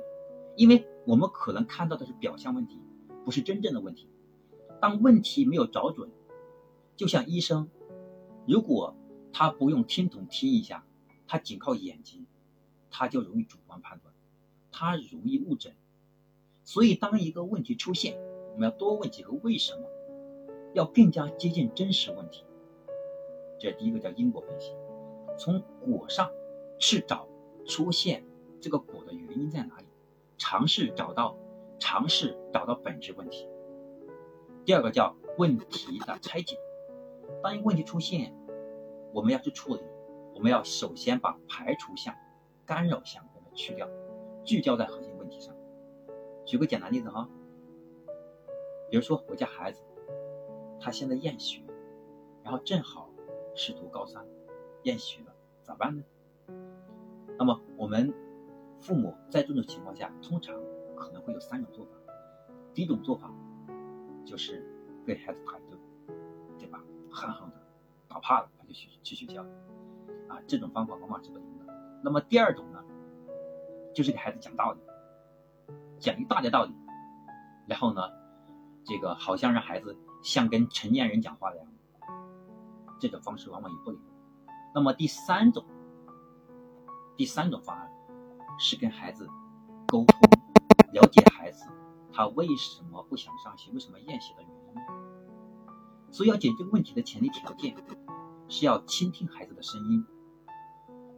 [0.55, 2.81] 因为我们可能看到的是表象问题，
[3.23, 4.09] 不是真正的问题。
[4.81, 6.09] 当问题没有找准，
[6.95, 7.69] 就像医生，
[8.47, 8.95] 如果
[9.31, 10.83] 他不用听筒听一下。
[11.31, 12.27] 他仅靠眼睛，
[12.89, 14.13] 他就容易主观判断，
[14.69, 15.73] 他容易误诊，
[16.65, 18.19] 所以，当一个问题出现，
[18.51, 19.87] 我们要多问几个为什么，
[20.73, 22.43] 要更加接近真实问题。
[23.57, 24.73] 这第一个叫因果分析，
[25.37, 26.29] 从果上
[26.77, 27.29] 去找
[27.65, 28.25] 出现
[28.59, 29.85] 这个果的原因在哪里，
[30.37, 31.37] 尝试找到，
[31.79, 33.47] 尝试找到本质问题。
[34.65, 36.57] 第二个叫问题的拆解，
[37.41, 38.35] 当一个问题出现，
[39.13, 39.81] 我们要去处理，
[40.33, 42.15] 我们要首先把排除项、
[42.65, 43.87] 干扰项给它去掉，
[44.43, 45.55] 聚焦在核心问题上。
[46.45, 47.29] 举个简单例子哈，
[48.89, 49.81] 比如说我家孩子，
[50.79, 51.61] 他现在厌学，
[52.43, 53.09] 然后正好
[53.55, 54.25] 是读高三，
[54.83, 56.03] 厌学了，咋办呢？
[57.37, 58.13] 那么我们
[58.79, 60.59] 父母在这种情况下，通常
[60.95, 61.91] 可能会有三种做法。
[62.73, 63.31] 第一种做法
[64.25, 64.65] 就是
[65.05, 65.79] 给孩子打一顿，
[66.57, 66.83] 对吧？
[67.09, 67.55] 狠狠的
[68.07, 69.45] 打怕了，他就去去学校，
[70.31, 71.65] 啊，这种方法往往是不灵的。
[72.03, 72.83] 那么第二种呢，
[73.93, 74.79] 就是给孩子讲道理。
[75.99, 76.73] 讲一大堆道理，
[77.67, 78.01] 然后呢，
[78.83, 81.67] 这个好像让孩子像跟成年人讲话一样，
[82.99, 84.01] 这种方式往往也不灵。
[84.73, 85.63] 那么第三种，
[87.15, 87.87] 第三种方案
[88.57, 89.29] 是跟孩子
[89.89, 90.19] 沟通，
[90.91, 91.67] 了解孩子
[92.11, 96.11] 他为什么不想上学，为什么厌学的原因。
[96.11, 97.75] 所以要解决问题的前提条件
[98.47, 100.03] 是要倾听孩子的声音。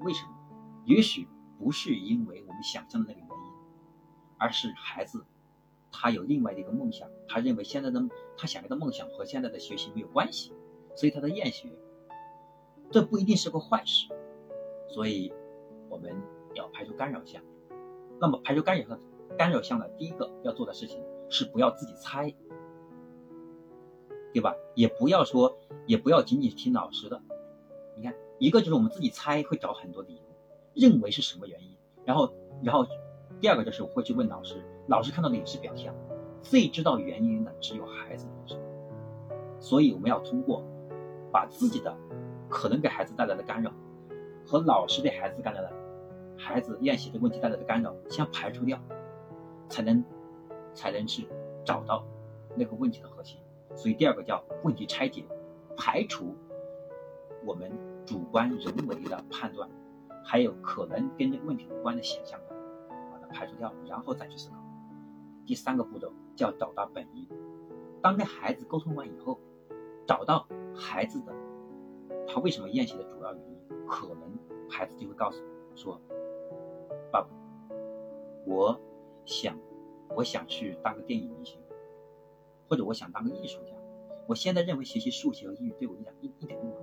[0.03, 0.31] 为什么？
[0.85, 3.53] 也许不是因为我们想象的那个原因。
[4.37, 5.23] 而是孩子，
[5.89, 8.03] 他有另外的一个梦想，他认为现在的
[8.35, 10.51] 他想要的梦想和现在的学习没有关系，
[10.95, 11.69] 所以他在厌学。
[12.91, 14.09] 这不一定是个坏事，
[14.89, 15.31] 所以
[15.87, 16.13] 我们
[16.55, 17.41] 要排除干扰项。
[18.19, 18.99] 那么排除干扰项，
[19.37, 22.35] 干扰项的第一个要做的事情是不要自己猜，
[24.33, 24.53] 对吧？
[24.75, 27.21] 也不要说，也不要仅仅听老师的。
[27.95, 30.21] 你看，一个就是我们自己猜，会找很多理由，
[30.73, 32.85] 认为是什么原因，然后，然后。
[33.41, 34.55] 第二个就是会去问老师，
[34.87, 35.93] 老师看到的也是表象，
[36.41, 38.57] 最知道原因的只有孩子本身。
[39.59, 40.63] 所以我们要通过
[41.29, 41.93] 把自己的
[42.47, 43.69] 可能给孩子带来的干扰，
[44.45, 45.69] 和老师给孩子带来的
[46.37, 48.79] 孩子练习的问题带来的干扰先排除掉，
[49.67, 50.01] 才能
[50.73, 51.27] 才能去
[51.65, 52.05] 找到
[52.55, 53.37] 那个问题的核心。
[53.75, 55.25] 所以第二个叫问题拆解，
[55.75, 56.33] 排除
[57.45, 57.69] 我们
[58.05, 59.69] 主观人为的判断，
[60.23, 62.39] 还有可能跟这个问题无关的现象。
[63.11, 64.57] 把它排除掉，然后再去思考。
[65.45, 67.27] 第三个步骤叫找到本因。
[68.01, 69.39] 当跟孩子沟通完以后，
[70.05, 71.33] 找到孩子的
[72.27, 74.37] 他为什么厌学的主要原因，可能
[74.69, 75.41] 孩子就会告诉
[75.75, 75.99] 说
[77.11, 77.29] ：“爸爸，
[78.45, 78.79] 我
[79.25, 79.57] 想，
[80.15, 81.59] 我想去当个电影明星，
[82.67, 83.73] 或者我想当个艺术家。
[84.27, 86.82] 我现在认为学习数学和英语对我一点一一点用都没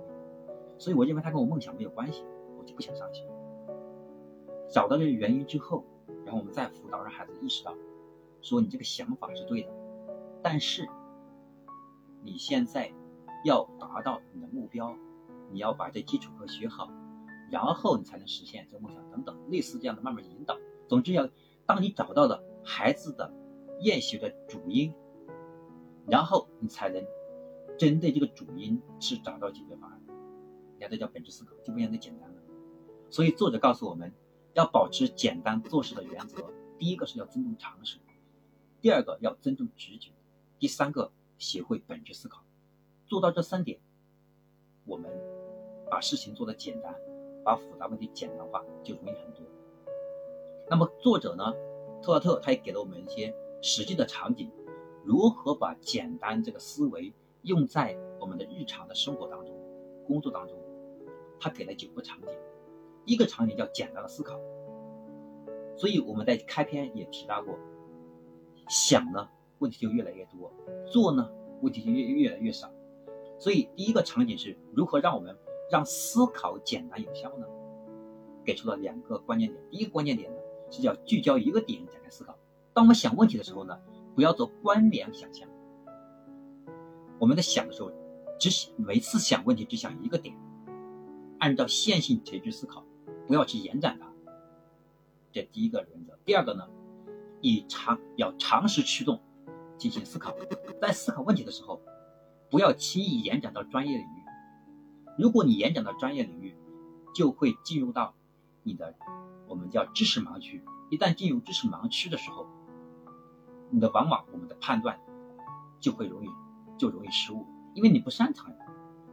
[0.81, 2.23] 所以我认为他跟我梦想没有关系，
[2.57, 3.23] 我就不想上学。”
[4.73, 5.85] 找到这个原因之后。
[6.23, 7.75] 然后我们再辅导，让孩子意识到，
[8.41, 9.69] 说你这个想法是对的，
[10.43, 10.87] 但是
[12.21, 12.93] 你现在
[13.43, 14.95] 要达到你的目标，
[15.51, 16.91] 你要把这基础课学好，
[17.49, 20.55] 然后你才能实现这个梦想等等，类似这样的慢慢引导。
[20.87, 21.27] 总之要，
[21.65, 23.33] 当你找到了孩子的
[23.79, 24.93] 厌学的主因，
[26.07, 27.03] 然后你才能
[27.79, 30.00] 针对这个主因去找到解决方案。
[30.89, 32.35] 这叫本质思考，就不像那简单了。
[33.09, 34.11] 所以作者告诉我们。
[34.53, 36.43] 要保持简单做事的原则，
[36.77, 37.99] 第一个是要尊重常识，
[38.81, 40.11] 第二个要尊重直觉，
[40.59, 42.43] 第三个学会本质思考。
[43.07, 43.79] 做到这三点，
[44.83, 45.09] 我们
[45.89, 46.93] 把事情做得简单，
[47.45, 49.45] 把复杂问题简单化就容易很多。
[50.69, 51.53] 那么作者呢，
[52.03, 54.51] 特拉特他也给了我们一些实际的场景，
[55.05, 57.13] 如何把简单这个思维
[57.43, 59.55] 用在我们的日常的生活当中、
[60.05, 60.57] 工作当中，
[61.41, 62.29] 他给了九个场景。
[63.03, 64.39] 一个场景叫简单的思考，
[65.75, 67.57] 所以我们在开篇也提到过，
[68.69, 69.27] 想呢
[69.57, 70.53] 问题就越来越多，
[70.85, 71.27] 做呢
[71.61, 72.71] 问题就越越来越少。
[73.39, 75.35] 所以第一个场景是如何让我们
[75.71, 77.47] 让思考简单有效呢？
[78.45, 79.59] 给出了两个关键点。
[79.71, 80.37] 第一个关键点呢
[80.69, 82.37] 是叫聚焦一个点展开思考。
[82.73, 83.79] 当我们想问题的时候呢，
[84.15, 85.49] 不要做关联想象。
[87.19, 87.91] 我们在想的时候，
[88.39, 90.35] 只每次想问题只想一个点，
[91.41, 92.85] 按照线性垂直思考。
[93.27, 94.07] 不要去延展它，
[95.31, 96.17] 这第一个原则。
[96.25, 96.67] 第二个呢，
[97.39, 99.21] 以常要常识驱动
[99.77, 100.35] 进行思考，
[100.81, 101.81] 在思考问题的时候，
[102.49, 104.23] 不要轻易延展到专业领域。
[105.17, 106.55] 如果你延展到专业领域，
[107.15, 108.13] 就会进入到
[108.63, 108.93] 你的
[109.47, 110.61] 我们叫知识盲区。
[110.89, 112.45] 一旦进入知识盲区的时候，
[113.69, 114.99] 你的往往我们的判断
[115.79, 116.29] 就会容易
[116.77, 118.53] 就容易失误，因为你不擅长。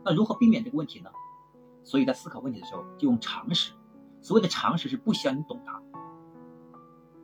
[0.05, 1.11] 那如何避免这个问题呢？
[1.89, 3.73] 所以在思考问题的时候，就用常识。
[4.21, 5.83] 所谓的常识是不需要你懂它，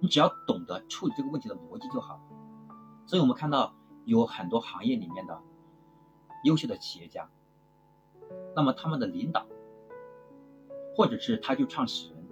[0.00, 2.18] 你只要懂得处理这个问题的逻辑就好。
[3.04, 3.74] 所以我们看到
[4.06, 5.38] 有很多行业里面的
[6.44, 7.28] 优秀的企业家，
[8.56, 9.46] 那么他们的领导，
[10.96, 12.26] 或者是他就创始人，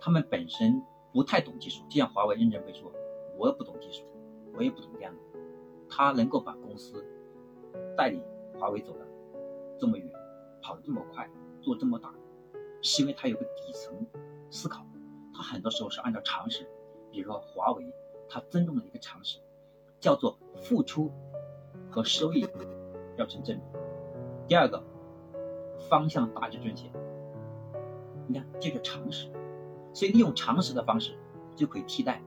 [0.00, 2.90] 他们本身不太懂技术，就像华为任正非说
[3.36, 4.02] ：“我也不懂技术，
[4.54, 5.18] 我也不懂电脑。”
[5.90, 7.04] 他能够把公司
[7.98, 8.24] 带领
[8.58, 9.06] 华为走的
[9.78, 10.10] 这么远，
[10.68, 11.26] 跑得这么快，
[11.62, 12.12] 做这么大，
[12.82, 14.06] 是因为他有个底层
[14.50, 14.84] 思考。
[15.32, 16.68] 他很多时候是按照常识，
[17.10, 17.90] 比如说华为，
[18.28, 19.38] 他尊重的一个常识，
[19.98, 21.10] 叫做付出
[21.90, 22.46] 和收益
[23.16, 23.62] 要成正比。
[24.46, 24.84] 第二个，
[25.88, 26.86] 方向大致正确。
[28.26, 29.32] 你看，这个常识，
[29.94, 31.16] 所以利用常识的方式
[31.56, 32.22] 就可以替代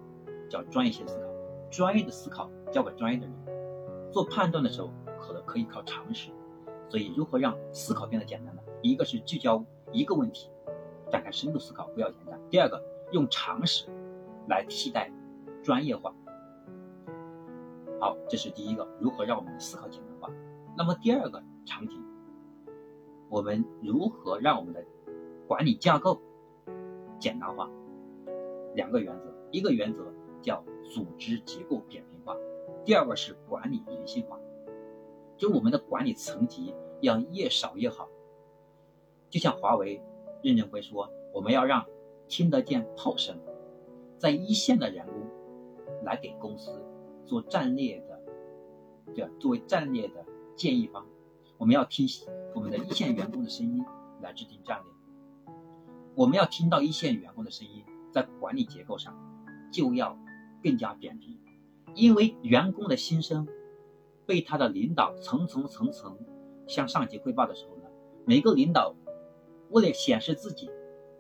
[0.50, 1.28] 叫专业性思考。
[1.70, 6.32] 专业的思考交给专业的人，做判断的时候可能可以靠常识。
[6.92, 8.62] 所以，如何让思考变得简单呢？
[8.82, 10.50] 一个是聚焦一个问题，
[11.10, 12.38] 展开深度思考，不要延展。
[12.50, 12.84] 第二个。
[13.12, 13.90] 用常识
[14.48, 15.12] 来替代
[15.62, 16.16] 专业化。
[18.00, 20.34] 好，这是第一个，如何让我们的思考简单化？
[20.78, 22.02] 那么第二个场景，
[23.28, 24.82] 我们如何让我们的
[25.46, 26.22] 管理架构
[27.20, 27.70] 简单化？
[28.76, 30.06] 两个原则，一个原则
[30.42, 32.38] 叫组织结构扁平化，
[32.86, 34.40] 第二个是管理人性化。
[35.42, 38.08] 就我们的管理层级要越少越好。
[39.28, 40.00] 就像华为
[40.44, 41.84] 任正非说，我们要让。
[42.30, 43.38] 听得见炮声，
[44.18, 45.16] 在一线的员工
[46.06, 46.72] 来给公司
[47.26, 48.22] 做战略的，
[49.14, 50.26] 对作为战略的
[50.56, 51.06] 建议方，
[51.58, 52.08] 我们要听
[52.56, 53.84] 我们的一线员工的声音
[54.22, 55.54] 来制定战略。
[56.16, 59.14] 我们要听到一线员工的声音，在管理结构上
[59.74, 60.18] 就要
[60.64, 61.38] 更加扁平，
[61.94, 63.46] 因为员工的心声
[64.26, 66.18] 被他的领导层层层层
[66.68, 67.84] 向上级汇报的时候呢，
[68.26, 68.96] 每个领导
[69.70, 70.70] 为了显示自己。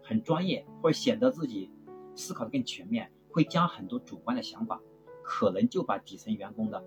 [0.03, 1.69] 很专业，或者显得自己
[2.15, 4.81] 思考的更全面，会将很多主观的想法，
[5.23, 6.83] 可能就把底层员工的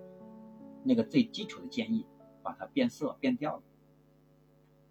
[0.83, 2.05] 那个最基础的建议，
[2.43, 3.63] 把它变色变掉了。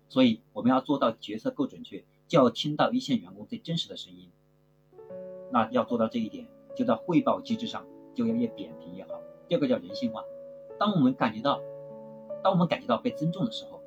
[0.10, 4.32] 所以我们要做到决策够准确，就要听到一线员工最真实的声音。
[5.52, 9.22] 那要做到这一点，就在汇报机制上就要越扁平越好。
[9.48, 10.24] 第二个叫人性化。
[10.80, 11.62] 当我们感觉到，
[12.44, 13.82] 当我们感觉到被尊重的时候，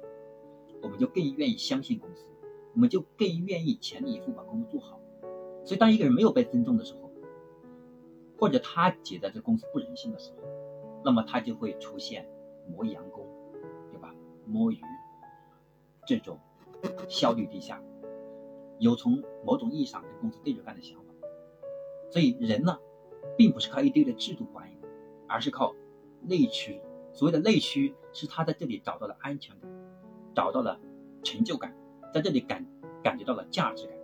[0.83, 2.25] 我们就更愿意相信公司。
[2.75, 5.01] 我们就更愿意全力以赴把工作做好。
[5.65, 7.11] 所以，当一个人没有被尊重的时候，
[8.39, 10.43] 或者他觉得这公司不人性的时候，
[11.03, 12.29] 那么他就会出现
[12.69, 13.27] 磨洋工，
[13.91, 14.15] 对吧？
[14.45, 14.79] 摸鱼
[16.07, 16.39] 这种
[17.09, 17.83] 效率低下，
[18.79, 21.15] 有从某种意义上跟公司对着干的想法。
[22.11, 22.79] 所以，人呢，
[23.39, 24.77] 并不是靠一堆的制度管理，
[25.27, 25.75] 而是靠
[26.27, 26.81] 内驱。
[27.13, 29.71] 所谓的内驱，是他在这里找到了安全感，
[30.35, 30.79] 找到了
[31.23, 31.75] 成就感。
[32.13, 32.67] 在这里感
[33.03, 33.97] 感觉到了价值感，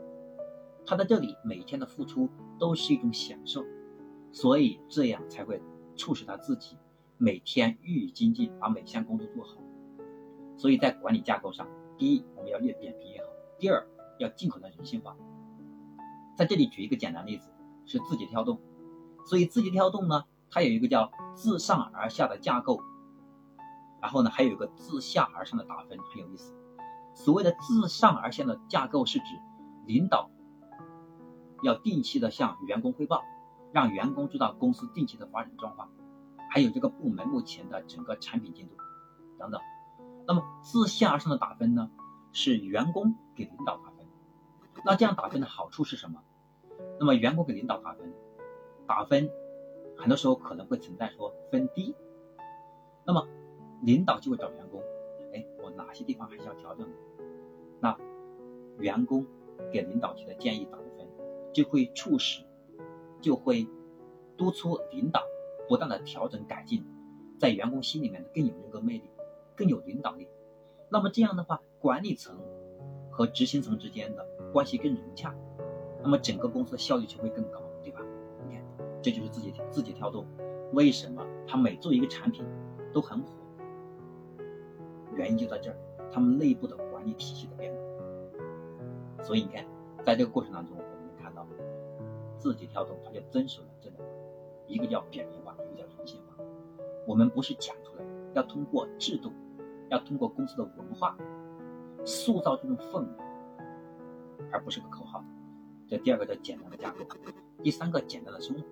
[0.87, 3.65] 他在这里每天的付出都是一种享受，
[4.33, 5.63] 所以这样才会
[5.97, 6.77] 促使他自己
[7.19, 9.57] 每天日益精进，把每项工作做好。
[10.57, 13.87] 所以在管理架构上，第一我们要越扁平越好，第二
[14.19, 15.17] 要尽可能人性化。
[16.37, 17.51] 在这里举一个简单例子，
[17.87, 18.59] 是字节跳动。
[19.27, 22.81] 所以字节跳动呢，它有一个叫自上而下的架构，
[24.01, 26.55] 然后呢还有一个自下而上的打分，很有意思。
[27.15, 29.25] 所谓的自上而下的架构，是指
[29.87, 30.31] 领导
[31.63, 33.23] 要定期的向员工汇报，
[33.73, 35.89] 让员工知道公司定期的发展状况，
[36.51, 38.77] 还有这个部门目前的整个产品进度
[39.39, 39.61] 等等。
[40.27, 41.91] 那么自下而上的打分呢，
[42.33, 44.07] 是员工给领导打分。
[44.85, 46.23] 那这样打分的好处是什么？
[46.99, 48.13] 那么员工给领导打分，
[48.87, 49.31] 打分
[50.03, 51.95] 很多时候可能会存在说分低，
[53.07, 53.29] 那么
[53.83, 54.83] 领导就会找员工。
[55.33, 56.89] 哎，我哪些地方还是要调整？
[57.79, 57.97] 那
[58.79, 59.25] 员工
[59.71, 61.07] 给领导提的建议打的分，
[61.53, 62.43] 就会促使，
[63.21, 63.69] 就会
[64.37, 65.23] 督促领导
[65.69, 66.85] 不断的调整改进，
[67.39, 69.09] 在员工心里面更有人格魅力，
[69.55, 70.27] 更有领导力。
[70.91, 72.37] 那么这样的话，管理层
[73.09, 75.33] 和执行层之间的关系更融洽，
[76.03, 77.63] 那么整个公司的效率就会更高，
[79.03, 80.25] 这就是自己自己跳动
[80.73, 82.45] 为什么他每做一个产品
[82.93, 83.33] 都很火。
[85.15, 85.77] 原因就在这儿，
[86.11, 87.79] 他们内部的管理体系的变化。
[89.23, 89.65] 所以你看，
[90.05, 91.47] 在这个过程当中，我们看到，
[92.39, 94.05] 自己跳动他就遵守了这两个，
[94.67, 96.43] 一个叫扁平化，一个叫人性化。
[97.07, 99.33] 我们不是讲出来，要通过制度，
[99.91, 101.17] 要通过公司的文化，
[102.05, 103.09] 塑造这种氛围，
[104.51, 105.23] 而不是个口号。
[105.87, 107.05] 这第二个叫简单的架构，
[107.63, 108.63] 第三个简单的生活。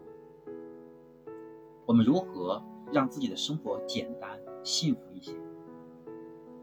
[1.90, 2.62] 我们如何
[2.92, 5.34] 让自己的生活简单幸福一些？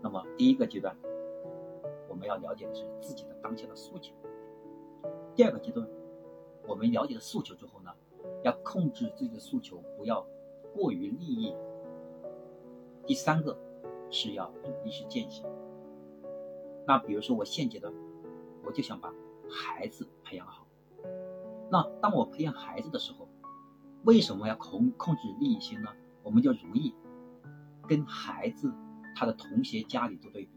[0.01, 0.95] 那么第一个阶段，
[2.07, 4.13] 我们要了解的是自己的当下的诉求。
[5.36, 5.86] 第二个阶段，
[6.65, 7.91] 我们了解了诉求之后呢，
[8.45, 10.25] 要控制自己的诉求，不要
[10.73, 11.53] 过于利益。
[13.05, 13.59] 第三个
[14.09, 15.45] 是要努力去践行。
[16.86, 17.93] 那比如说我现阶段，
[18.63, 19.13] 我就想把
[19.49, 20.65] 孩子培养好。
[21.69, 23.28] 那当我培养孩子的时候，
[24.08, 25.89] 为什么要控控制利益心呢？
[26.24, 26.95] 我们就容易
[27.89, 28.74] 跟孩子
[29.14, 30.49] 他的同学家里做对比。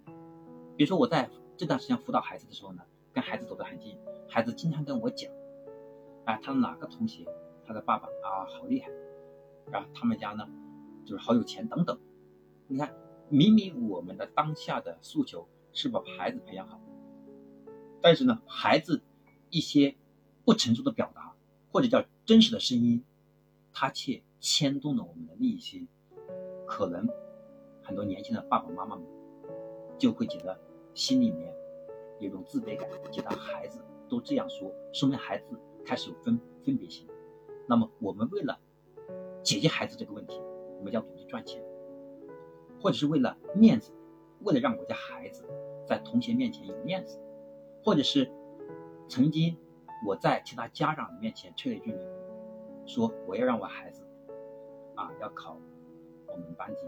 [0.77, 2.83] 比如说我在这段时间辅导孩子的时候呢，
[3.13, 3.99] 跟孩子走得很近，
[4.29, 5.29] 孩子经常跟我讲，
[6.27, 7.27] 啊，他的哪个同学，
[7.67, 8.89] 他的爸爸啊好厉害，
[9.77, 10.49] 啊，他们家呢
[11.05, 11.99] 就是好有钱等等。
[12.69, 12.95] 你看，
[13.29, 16.81] 明明我们的当下的诉求是把孩子培养好，
[18.01, 19.03] 但是呢，孩子
[19.51, 19.97] 一些
[20.45, 21.35] 不成熟的表达
[21.73, 23.03] 或者叫真实的声音，
[23.73, 24.23] 他却。
[24.43, 25.87] 牵动了我们的利益心，
[26.67, 27.07] 可能
[27.83, 29.05] 很多年轻的爸爸妈妈们
[29.99, 30.59] 就会觉得
[30.95, 31.55] 心里面
[32.21, 35.45] 有种自卑感，觉得孩子都这样说，说明孩子
[35.85, 37.07] 开始有分分别心。
[37.69, 38.59] 那么我们为了
[39.43, 40.41] 解决孩子这个问题，
[40.79, 41.63] 我们要努力赚钱，
[42.81, 43.93] 或者是为了面子，
[44.41, 45.45] 为了让我家孩子
[45.87, 47.21] 在同学面前有面子，
[47.85, 48.33] 或者是
[49.07, 49.55] 曾经
[50.07, 52.01] 我在其他家长的面前吹了一句牛，
[52.93, 54.05] 说我要让我孩子。
[54.97, 55.57] 啊，要考
[56.27, 56.83] 我们班级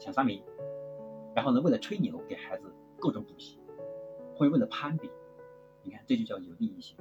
[0.00, 0.42] 前三名，
[1.32, 3.56] 然后呢，为了吹牛给孩子各种补习，
[4.34, 5.08] 或者为了攀比，
[5.84, 6.96] 你看这就叫有利益性。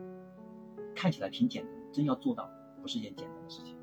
[0.93, 2.47] 看起来挺简单，真要做到
[2.79, 3.75] 不是一件简单的事情。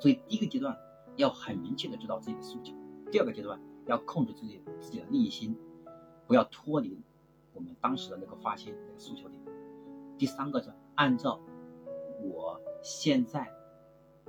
[0.00, 0.76] 所以第一个阶段
[1.14, 2.74] 要很明确的知道自己的诉求，
[3.12, 5.56] 第二个阶段要控制自己自己的利益心，
[6.26, 7.00] 不要脱离
[7.52, 9.40] 我们当时的那个发心那个诉求点。
[10.16, 11.38] 第三个是按照
[12.20, 13.52] 我现在。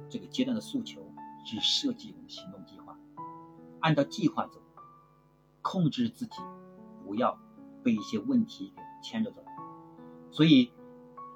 [0.10, 1.12] 这个阶段的诉求
[1.46, 2.98] 去设计我们的行动计划，
[3.82, 4.62] 按照计划走，
[5.62, 6.38] 控制自己，
[7.04, 7.38] 不要
[7.84, 9.44] 被一些问题给牵着走。
[10.32, 10.72] 所以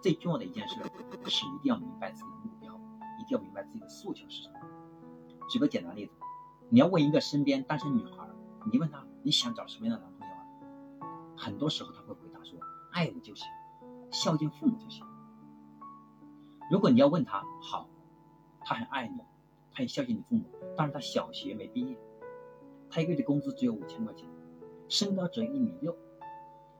[0.01, 0.75] 最重要的一件事
[1.27, 2.73] 是一定要明白自己的目标，
[3.19, 4.55] 一定要明白自己的诉求是什么。
[5.49, 6.13] 举个简单例子，
[6.69, 8.25] 你要问一个身边单身女孩，
[8.71, 11.35] 你问她你想找什么样的男朋友啊？
[11.35, 12.57] 很多时候她会回答说
[12.93, 13.45] 爱我就行，
[14.09, 15.05] 孝敬父母就行。
[16.73, 17.87] 如果你要问他好。
[18.65, 19.19] 他很爱你，
[19.73, 20.45] 他也孝敬你父母，
[20.77, 21.97] 但是他小学没毕业，
[22.89, 24.25] 他一个月的工资只有五千块钱，
[24.87, 25.93] 身高只有一米六，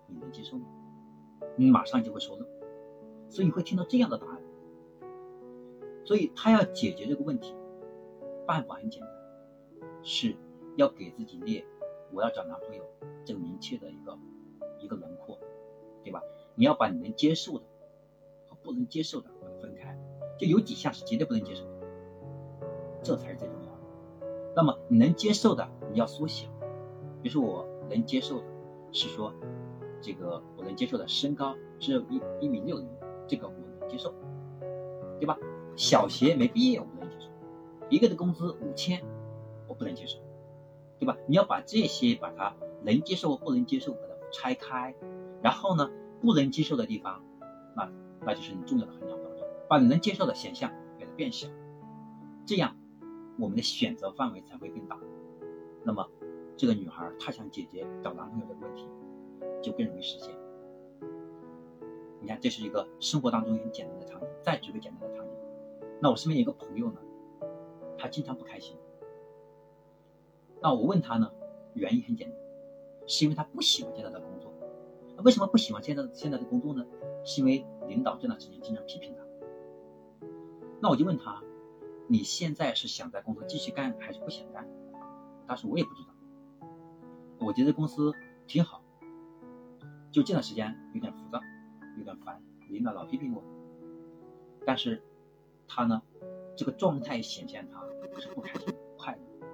[0.07, 0.65] 你能接受吗？
[1.57, 2.45] 你马上就会说 no，
[3.29, 4.41] 所以你会听到这样的答案。
[6.05, 7.53] 所以他要解决这个问题，
[8.47, 9.09] 办法很简单，
[10.01, 10.37] 是
[10.77, 11.65] 要给自己列
[12.13, 12.83] 我要找男朋友
[13.25, 14.17] 这个明确的一个
[14.79, 15.37] 一个轮廓，
[16.01, 16.23] 对吧？
[16.55, 17.65] 你要把你能接受的
[18.63, 19.29] 不能接受的
[19.61, 19.97] 分开，
[20.37, 21.63] 就有几项是绝对不能接受。
[23.03, 24.25] 这才是最重要的。
[24.55, 26.47] 那么你能接受的，你要缩小。
[27.21, 28.45] 比如说我能接受的
[28.91, 29.33] 是说，
[30.01, 32.87] 这个我能接受的身高只有一一米六零，
[33.27, 34.13] 这个我能接受，
[35.19, 35.37] 对吧？
[35.75, 37.27] 小学没毕业我能接受，
[37.89, 39.03] 一个的工资五千，
[39.67, 40.19] 我不能接受，
[40.99, 41.17] 对吧？
[41.27, 44.93] 你要把这些把它能接受和不能接受把它拆开，
[45.41, 45.89] 然后呢，
[46.21, 47.23] 不能接受的地方，
[47.75, 47.89] 那
[48.25, 51.47] 那就是你重要的衡量标准，把你能接受的选项给它变小，
[52.45, 52.75] 这样。
[53.39, 54.95] 我们的选择范围才会更大，
[55.83, 56.07] 那么
[56.55, 58.87] 这个女孩她想解决找男朋友这个问题，
[59.59, 60.29] 就更容易实现。
[62.21, 64.27] 你看，这是一个生活当中很简单的场景。
[64.43, 65.33] 再举个简单的场景，
[65.99, 66.99] 那我身边一个朋友呢，
[67.97, 68.77] 他经常不开心。
[70.61, 71.31] 那我问他呢，
[71.73, 72.37] 原因很简单，
[73.07, 74.53] 是因为他不喜欢现在的工作。
[75.17, 76.85] 那为什么不喜欢现在现在的工作呢？
[77.25, 80.27] 是因为领导这段时间经常批评他。
[80.81, 81.41] 那我就问他。
[82.05, 84.67] 你现在是想在公司继续干还是不想干？
[85.47, 86.09] 他说我也不知道。
[87.39, 88.13] 我觉得公司
[88.45, 88.83] 挺好，
[90.11, 91.39] 就这段时间有点浮躁，
[91.97, 93.41] 有点烦，领导老批评我。
[94.65, 95.01] 但是
[95.65, 96.01] 他呢，
[96.57, 97.81] 这个状态显现他
[98.19, 99.47] 是不开心、不快乐。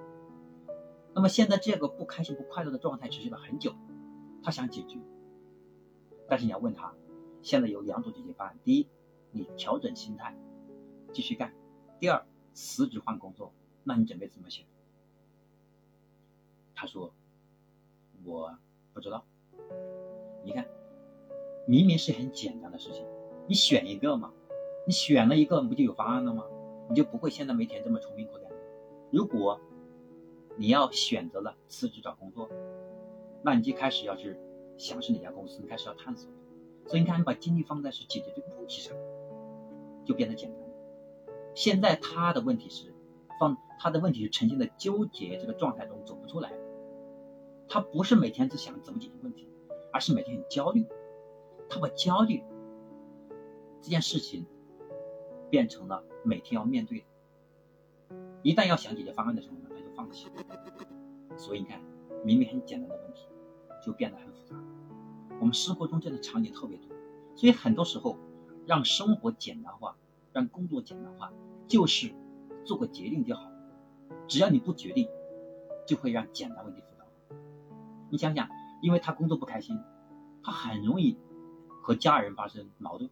[1.14, 3.72] 那么现在这个不开心、不快乐的状态持续了很久，
[4.42, 4.98] 他想解决。
[6.28, 6.92] 但是你要问他，
[7.42, 8.86] 现在有两种解决方案：第一，
[9.30, 10.36] 你调整心态，
[11.12, 11.50] 继续干；
[11.98, 12.24] 第二。
[12.52, 13.52] 辞职换工作，
[13.84, 14.66] 那你准备怎么选？
[16.74, 17.14] 他说
[18.26, 18.58] ：“我
[18.92, 19.24] 不知道。”
[20.44, 20.66] 你看，
[21.64, 23.06] 明明是很简单的事情，
[23.46, 24.32] 你选一个嘛，
[24.84, 26.44] 你选了一个，不就有方案了吗？
[26.88, 28.50] 你就不会现在每天这么愁眉苦脸。
[29.12, 29.60] 如果
[30.56, 32.50] 你要选择了辞职找工作，
[33.44, 34.36] 那你就开始要去
[34.76, 36.28] 想是哪家公司，你开始要探索。
[36.90, 38.92] 所以你看，你把精力放在是解决这个问题上，
[40.04, 40.60] 就变得简单。
[41.54, 42.92] 现在他的问题是，
[43.38, 46.52] 放他的问题是呈现在纠结这个状态中走不出来。
[47.68, 49.48] 他不是每天只想怎么解决问题，
[49.92, 50.84] 而是每天很焦虑。
[51.68, 52.42] 他把焦虑
[53.80, 54.44] 这件事情
[55.48, 58.16] 变成了每天要面对的。
[58.42, 60.34] 一旦要想解决方案的时候呢，他就放弃了。
[61.36, 61.80] 所以你看，
[62.24, 63.28] 明明很简单的问题，
[63.86, 64.56] 就变得很复杂。
[65.40, 66.88] 我们生活中这样的场景特别多，
[67.34, 68.16] 所以很多时候
[68.66, 69.96] 让生活简单化，
[70.32, 71.32] 让工作简单化，
[71.66, 72.14] 就是
[72.64, 73.50] 做个决定就好。
[74.28, 75.08] 只要你不决定，
[75.86, 77.04] 就会让简单问题复杂。
[78.10, 78.48] 你想想，
[78.82, 79.78] 因为他工作不开心，
[80.42, 81.16] 他很容易
[81.82, 83.10] 和家人发生矛盾。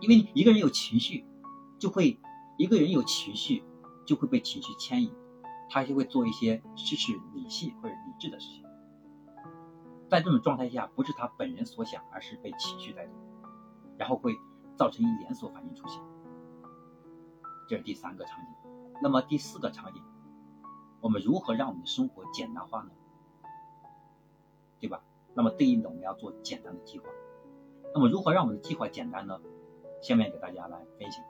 [0.00, 1.24] 因为一个人有情绪，
[1.78, 2.18] 就会
[2.58, 3.62] 一个人有情绪。
[4.06, 5.10] 就会被情绪牵引，
[5.70, 8.63] 他就会做一些失去理性或者理智的事情。
[10.08, 13.14] 在这种状态下，不是他本人所想，而是被情绪带动，
[13.98, 14.36] 然后会
[14.76, 16.00] 造成一连锁反应出现。
[17.68, 18.70] 这是第三个场景。
[19.02, 20.02] 那么第四个场景，
[21.00, 22.90] 我们如何让我们的生活简单化呢？
[24.80, 25.02] 对吧？
[25.34, 27.06] 那么对应的我们要做简单的计划。
[27.94, 29.40] 那么如何让我们的计划简单呢？
[30.02, 31.24] 下面给大家来分享。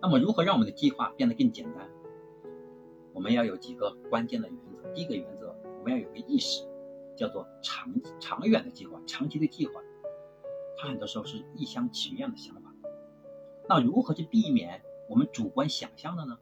[0.00, 1.88] 那么，如何让我们的计划变得更简单？
[3.12, 4.92] 我们要有几个关键的原则。
[4.94, 5.43] 第一个原则，
[5.84, 6.66] 我们要有个意识，
[7.14, 9.74] 叫做长长远的计划、长期的计划。
[10.78, 12.72] 它很多时候是一厢情愿的想法。
[13.68, 14.80] 那如何去避免
[15.10, 16.38] 我们主观想象的呢？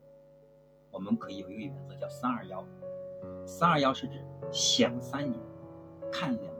[0.93, 2.65] 我们可以有一个原则，叫三二幺。
[3.45, 5.43] 三二幺是指想三年，
[6.13, 6.55] 看两年，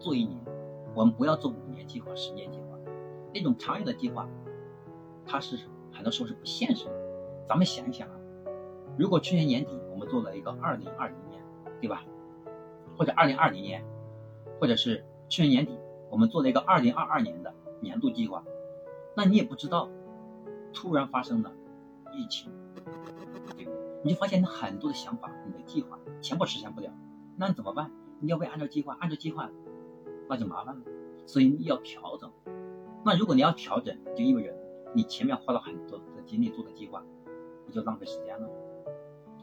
[0.00, 0.36] 做一年。
[0.96, 2.76] 我们不要做五年计划、十年计划，
[3.32, 4.28] 那种长远的计划，
[5.24, 5.56] 它是。
[5.92, 6.92] 很多时候是不现实的。
[7.48, 8.16] 咱们想一想啊，
[8.98, 11.40] 如果去年年底我们做了一个二零二零年，
[11.80, 12.04] 对吧？
[12.96, 13.84] 或者二零二零年，
[14.60, 15.78] 或者是去年年底
[16.10, 18.44] 我们做了一个二零二二年的年度计划，
[19.14, 19.88] 那你也不知道，
[20.72, 21.52] 突然发生了
[22.12, 23.68] 疫情，对不对？
[24.02, 26.90] 你就发现你很多的想法、你的计划全部实现不了，
[27.36, 27.90] 那你怎么办？
[28.20, 28.96] 你要不要按照计划？
[29.00, 29.50] 按照计划，
[30.28, 30.82] 那就麻烦了。
[31.26, 32.30] 所以你要调整。
[33.04, 34.54] 那如果你要调整，就意味着。
[34.94, 37.04] 你前面花了很多的精力做的计划，
[37.66, 38.48] 不就浪费时间了？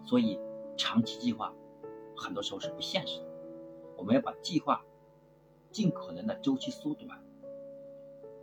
[0.03, 0.39] 所以
[0.75, 1.53] 长期计划
[2.15, 3.25] 很多时候是不现实的。
[3.97, 4.83] 我们要把计划
[5.71, 7.19] 尽可能的周期缩短。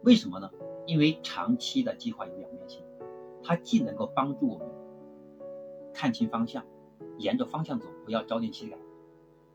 [0.03, 0.51] 为什么呢？
[0.87, 2.83] 因为长期的计划有两面性，
[3.43, 4.69] 它既能够帮助我们
[5.93, 6.65] 看清方向，
[7.19, 8.77] 沿着方向走，不要朝令夕改；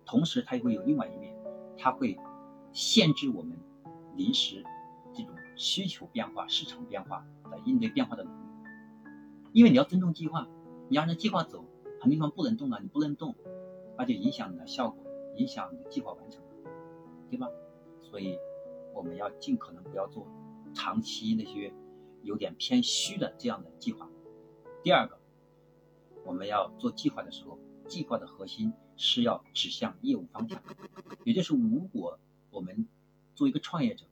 [0.05, 1.35] 同时它也会有另外一面，
[1.77, 2.17] 它会
[2.71, 3.57] 限制我们
[4.15, 4.63] 临时
[5.13, 7.25] 这种需求变化、市场变化。
[7.51, 8.47] 的应对变化的能力，
[9.53, 10.47] 因为你要尊重计划，
[10.89, 11.63] 你按照计划走，
[12.01, 13.35] 很多地方不能动了，你不能动，
[13.95, 15.04] 那就影响你的效果，
[15.35, 16.41] 影响你的计划完成，
[17.29, 17.47] 对吧？
[18.01, 18.37] 所以
[18.93, 20.27] 我们要尽可能不要做
[20.73, 21.73] 长期那些
[22.23, 24.09] 有点偏虚的这样的计划。
[24.83, 25.17] 第二个，
[26.23, 27.57] 我们要做计划的时候，
[27.87, 30.61] 计划的核心是要指向业务方向，
[31.23, 32.19] 也就是如果
[32.51, 32.87] 我们
[33.33, 34.05] 做一个创业者，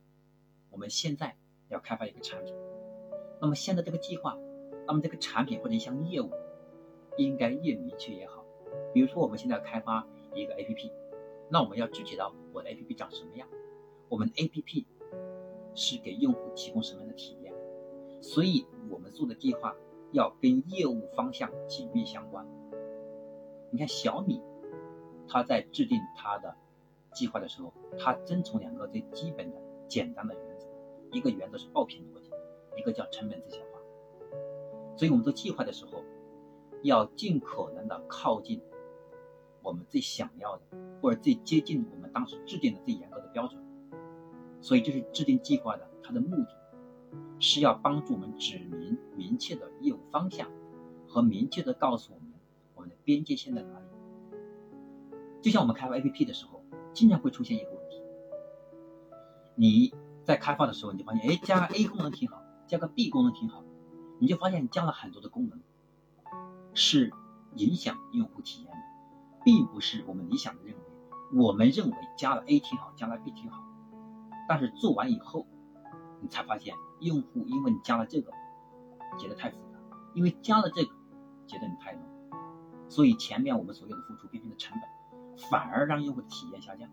[0.70, 1.38] 我们现在
[1.70, 2.54] 要开发一个产品。
[3.40, 4.38] 那么现在这个计划，
[4.88, 6.32] 那么这个产品或者一项业务，
[7.18, 8.44] 应该越明确越好。
[8.94, 10.92] 比如说我们现在要开发一个 APP，
[11.54, 13.48] 那我们要具体到我的 APP 长什么样，
[14.10, 14.86] 我们的 APP
[15.76, 17.54] 是给用户提供什么样的体验，
[18.24, 19.76] 所以我们做的计划
[20.14, 22.44] 要跟业务方向紧密相关。
[23.70, 24.42] 你看小米，
[25.28, 26.56] 它在制定它的
[27.14, 30.66] 计划的时候，它遵从两个最基本的简单的原则，
[31.12, 32.32] 一个原则是爆品逻辑。
[32.76, 33.80] 一个叫成本最小化，
[34.98, 36.04] 所以我们做计划的时候，
[36.82, 38.60] 要尽可能的靠近
[39.64, 40.64] 我们最想要的，
[41.02, 43.60] 或者最接近我们当时制定的最严格的标准。
[44.62, 46.48] 所以这是制定计划的它的目的，
[47.40, 50.48] 是要帮助我们指明明确的业务方向，
[51.08, 52.28] 和明确的告诉我们
[52.76, 53.86] 我们的边界线在哪里。
[55.42, 58.02] 就像我们开发 APP 的时候，经常会出现一个问题，
[59.56, 59.94] 你
[60.24, 62.42] 在开发的时候，你就发现，哎，加个 A 功能挺好。
[62.66, 63.62] 加个 B 功能挺好，
[64.20, 65.60] 你就发现你加了很多的功能，
[66.74, 67.12] 是
[67.58, 68.78] 影响用户体验的，
[69.44, 70.82] 并不是我们理想的认为。
[71.36, 73.64] 我们认为加了 A 挺好，加了 B 挺好，
[74.48, 75.48] 但是做完以后，
[76.22, 78.32] 你才发现用户因为你加了这个，
[79.18, 79.80] 觉得太复杂；
[80.14, 80.92] 因为加了这个，
[81.48, 82.04] 觉得你太难
[82.88, 86.88] 所以前面我们所有的付出变成了成本，反而让用户的体验下降。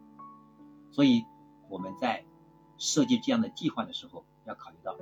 [0.91, 1.27] 所以
[1.69, 2.25] 我们在
[2.79, 4.97] 设计这样的计划的时候，要考虑到。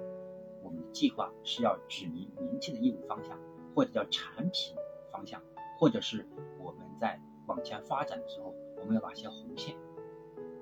[0.64, 3.38] 我们的计划是要指明明确的业务方向，
[3.74, 4.76] 或者叫产品
[5.12, 5.40] 方向，
[5.78, 6.28] 或者是
[6.58, 7.18] 我们在
[7.48, 9.74] 往前发展的时候，我们有哪些红线？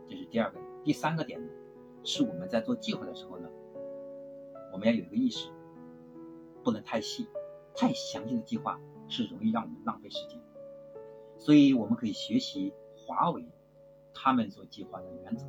[0.09, 0.59] 这是第二个。
[0.83, 1.53] 第三个点呢，
[2.03, 3.51] 是我们在做计划的时候呢，
[4.73, 5.51] 我们要有一个意识，
[6.65, 7.29] 不能太细、
[7.75, 10.41] 太详细的计划是容易让我们浪费时间。
[11.37, 13.45] 所以我们可以学习华为
[14.15, 15.45] 他们做计划的原则。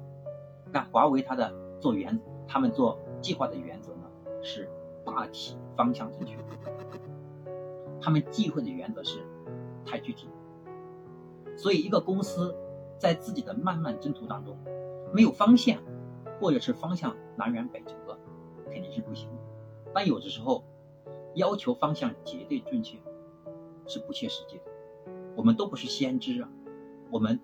[0.73, 2.99] 那华为它的做原，他们做。
[3.19, 4.03] 计划的原则呢
[4.43, 4.69] 是
[5.03, 6.38] 大体方向正确，
[7.99, 9.25] 他们忌讳的原则是
[9.83, 10.29] 太具体。
[11.58, 12.55] 所以，一个公司
[12.99, 14.55] 在自己的漫漫征途当中
[15.14, 15.82] 没有方向，
[16.39, 18.18] 或者是方向南辕北辙，
[18.66, 19.28] 肯定是不行。
[19.93, 20.64] 但有的时候
[21.34, 22.99] 要求方向绝对正确
[23.88, 24.64] 是不切实际的。
[25.36, 26.49] 我们都不是先知啊，
[27.10, 27.39] 我们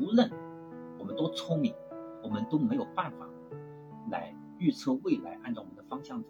[0.00, 0.30] 无论
[0.98, 1.74] 我们多聪明，
[2.22, 3.28] 我们都没有办法
[4.10, 6.28] 来预测未来，按照我们的方向走。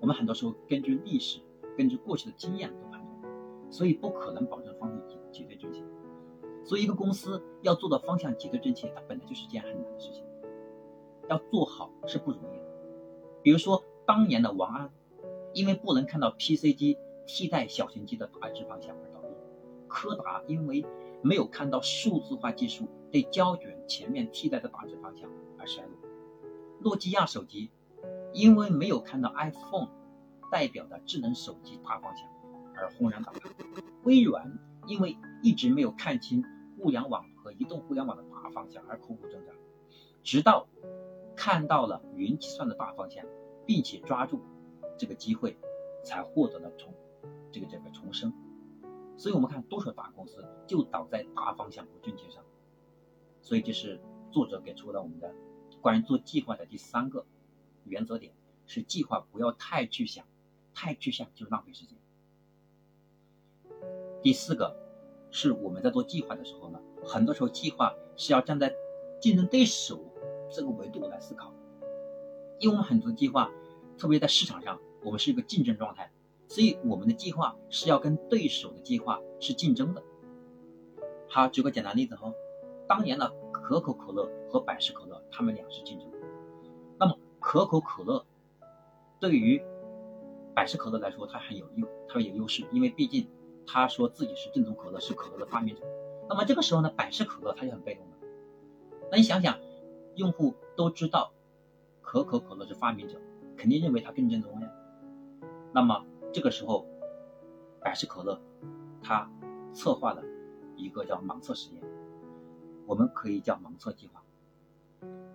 [0.00, 1.40] 我们很多时候根据历史、
[1.76, 3.32] 根据过去的经验做判断，
[3.70, 5.00] 所以不可能保证方向
[5.32, 5.82] 绝对正确。
[6.64, 10.24] 所以一个公司要做到方向绝对正确，它本来就是件很难的事情，
[11.28, 12.64] 要做好是不容易的。
[13.42, 14.90] 比如说当年的王安，
[15.52, 16.96] 因为不能看到 PC 机
[17.26, 19.28] 替代小型机的大致方向而倒闭。
[19.86, 20.84] 柯达因为
[21.22, 25.92] 没有看到数字化技术对胶卷全面替代的大致方向而衰落，
[26.80, 27.70] 诺基亚手机
[28.32, 29.88] 因为没有看到 iPhone
[30.50, 32.26] 代表的智能手机大方向
[32.74, 33.50] 而轰然倒塌，
[34.02, 36.44] 微软因为一直没有看清
[36.84, 39.54] 互联网和移动互联网的大方向而苦苦挣扎，
[40.22, 40.68] 直到
[41.34, 43.24] 看到了云计算的大方向，
[43.64, 44.42] 并且抓住
[44.98, 45.56] 这个机会，
[46.04, 46.92] 才获得了重
[47.50, 48.30] 这个这个重生。
[49.16, 52.44] 所以，我们看多少大公司就倒在大方向不正确上。
[53.40, 53.98] 所以，这是
[54.30, 55.34] 作者给出了我们的
[55.80, 57.24] 关于做计划的第三个
[57.84, 58.34] 原则点：
[58.66, 60.26] 是计划不要太具象，
[60.74, 61.96] 太具象就浪费时间。
[64.20, 64.83] 第四个
[65.34, 68.72] 是我们在做计划的时候呢，很多时候计划是要站在
[69.20, 69.98] 竞争对手
[70.48, 71.52] 这个维度来思考，
[72.60, 73.50] 因为我们很多计划，
[73.98, 76.08] 特别在市场上，我们是一个竞争状态。
[76.46, 80.00] 所以我们的计划是要跟对手的计划是竞争的。
[81.28, 82.32] 好，举个简单例子哈，
[82.86, 86.08] 当年呢，可口可乐和百事可乐，他们俩是竞争。
[86.96, 88.24] 那么可口可乐
[89.18, 89.60] 对于
[90.54, 93.26] 百事可乐来说，它很有优，它有优势，因为毕竟
[93.66, 95.82] 他说自己是正宗可乐，是可乐的发明者。
[96.28, 98.16] 那么这个时候呢，百事可乐他就很被动了。
[99.10, 99.58] 那你想想，
[100.16, 101.32] 用户都知道
[102.00, 103.20] 可口可乐是发明者，
[103.56, 104.70] 肯定认为它更正宗呀。
[105.72, 106.86] 那么这个时候，
[107.80, 108.40] 百事可乐，
[109.02, 109.30] 他
[109.72, 110.22] 策划了
[110.76, 111.82] 一个叫盲测实验，
[112.86, 114.22] 我们可以叫盲测计划，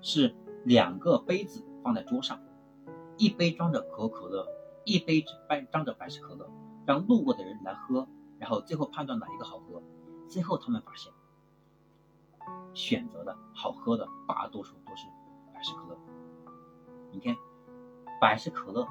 [0.01, 2.39] 是两个杯子放在桌上，
[3.17, 4.47] 一杯装着可口可乐，
[4.85, 5.23] 一杯
[5.71, 6.49] 装着百事可乐，
[6.85, 8.07] 让路过的人来喝，
[8.39, 9.81] 然后最后判断哪一个好喝。
[10.27, 11.11] 最后他们发现，
[12.73, 15.05] 选择的好喝的大多数都是
[15.53, 15.97] 百事可乐。
[17.11, 17.35] 你看，
[18.19, 18.87] 百事可乐。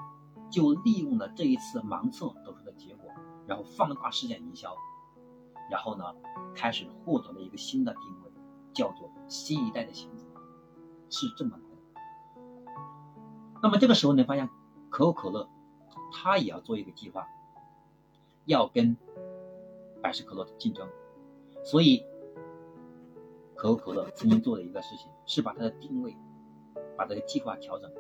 [0.51, 3.11] 就利用了这一次盲测得出的结果，
[3.47, 4.75] 然后放大事件营销，
[5.71, 6.03] 然后呢，
[6.55, 8.31] 开始获得了一个新的定位，
[8.73, 10.25] 叫做新一代的选择，
[11.11, 12.73] 是这么来的。
[13.63, 14.49] 那么这个时候你，发现
[14.89, 15.47] 可口可乐，
[16.15, 17.27] 它也要做一个计划，
[18.47, 18.97] 要跟
[20.09, 20.89] 百事可乐的竞争，
[21.63, 22.03] 所以
[23.55, 26.17] 可口可乐曾经做的一个事情，是把它的定位，
[26.97, 27.93] 把这个计划调整。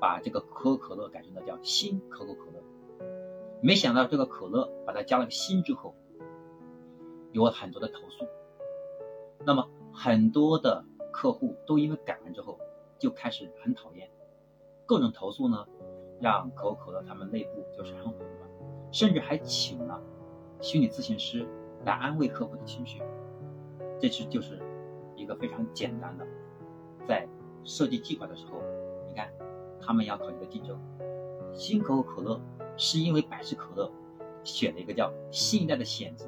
[0.00, 2.60] 把这个可口可乐改成了叫新可口可乐，
[3.60, 5.94] 没想到这个可乐把它加了个新之后，
[7.30, 8.26] 有了很多的投诉。
[9.44, 12.58] 那么很多的客户都因为改完之后
[12.98, 14.10] 就开始很讨厌，
[14.86, 15.68] 各种投诉呢，
[16.20, 18.50] 让可口可乐他们内部就是很混乱，
[18.90, 20.02] 甚至还请了
[20.62, 21.46] 心理咨询师
[21.84, 23.02] 来安慰客户的情绪。
[24.00, 24.58] 这是就是
[25.14, 26.26] 一个非常简单的，
[27.06, 27.28] 在
[27.62, 28.62] 设计计划的时候，
[29.06, 29.30] 你看。
[29.84, 30.78] 他们要考虑的竞争，
[31.52, 32.40] 新可口可乐
[32.76, 33.90] 是因为百事可乐
[34.44, 36.24] 选了一个叫新一代的选择，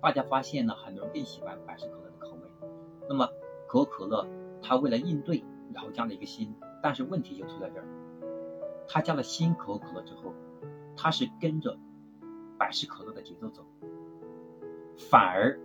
[0.00, 2.66] 大家发现呢，很多人更喜欢百事可乐的口味。
[3.06, 3.28] 那么
[3.68, 4.26] 可口可乐
[4.62, 7.84] 它为了应对，然后加了一个新，但是问题就出在这儿，
[8.88, 10.32] 它加了新可口可乐之后，
[10.96, 11.76] 它是跟着
[12.58, 13.64] 百事可乐的节奏走，
[14.96, 15.58] 反而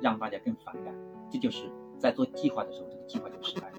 [0.00, 0.94] 让大家更反感。
[1.30, 3.78] 这就是在做计划的时候，这个计划就失败了。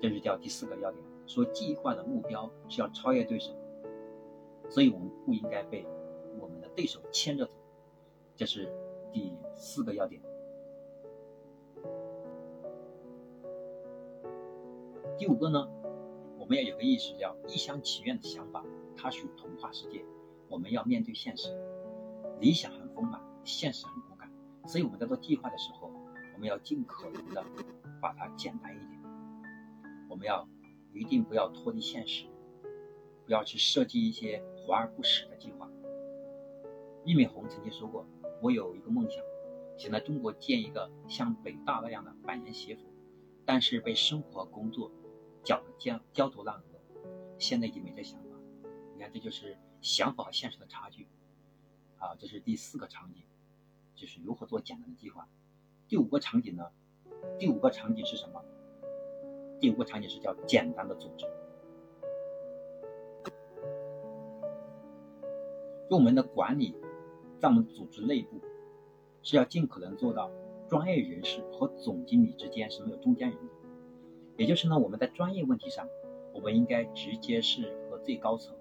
[0.00, 1.02] 这是叫第四个要点。
[1.26, 3.52] 说计划的目标是要超越对手，
[4.68, 5.84] 所以我们不应该被
[6.38, 7.52] 我们的对手牵着走，
[8.36, 8.72] 这是
[9.12, 10.22] 第四个要点。
[15.18, 15.66] 第五个呢，
[16.38, 18.62] 我们要有个意识，叫一厢情愿的想法，
[18.96, 20.04] 它属于童话世界。
[20.48, 21.48] 我们要面对现实，
[22.40, 24.30] 理想很丰满，现实很骨感，
[24.66, 25.90] 所以我们在做计划的时候，
[26.34, 27.44] 我们要尽可能的
[28.00, 29.00] 把它简单一点，
[30.08, 30.48] 我们要。
[30.94, 32.24] 一定不要脱离现实，
[33.26, 35.68] 不要去设计一些华而不实的计划。
[37.04, 38.06] 俞敏洪曾经说过
[38.40, 39.22] ：“我有一个梦想，
[39.76, 42.80] 想在中国建一个像北大那样的百年学府，
[43.44, 44.90] 但是被生活工作
[45.44, 46.62] 搅得焦焦头烂额，
[47.38, 48.18] 现在已经没这想。
[49.12, 51.06] 这就是想法和现实的差距。
[51.98, 53.22] 啊，这是第四个场景，
[53.94, 55.26] 就是如何做简单的计划。
[55.88, 56.70] 第五个场景呢？
[57.38, 58.44] 第五个场景是什么？
[59.58, 61.26] 第五个场景是叫简单的组织。
[65.88, 66.76] 就我们的管理，
[67.38, 68.40] 在我们组织内部，
[69.22, 70.30] 是要尽可能做到
[70.68, 73.54] 专业人士和总经理之间是没有中间人的。
[74.36, 75.88] 也就是呢，我们在专业问题上，
[76.34, 78.54] 我们应该直接是和最高层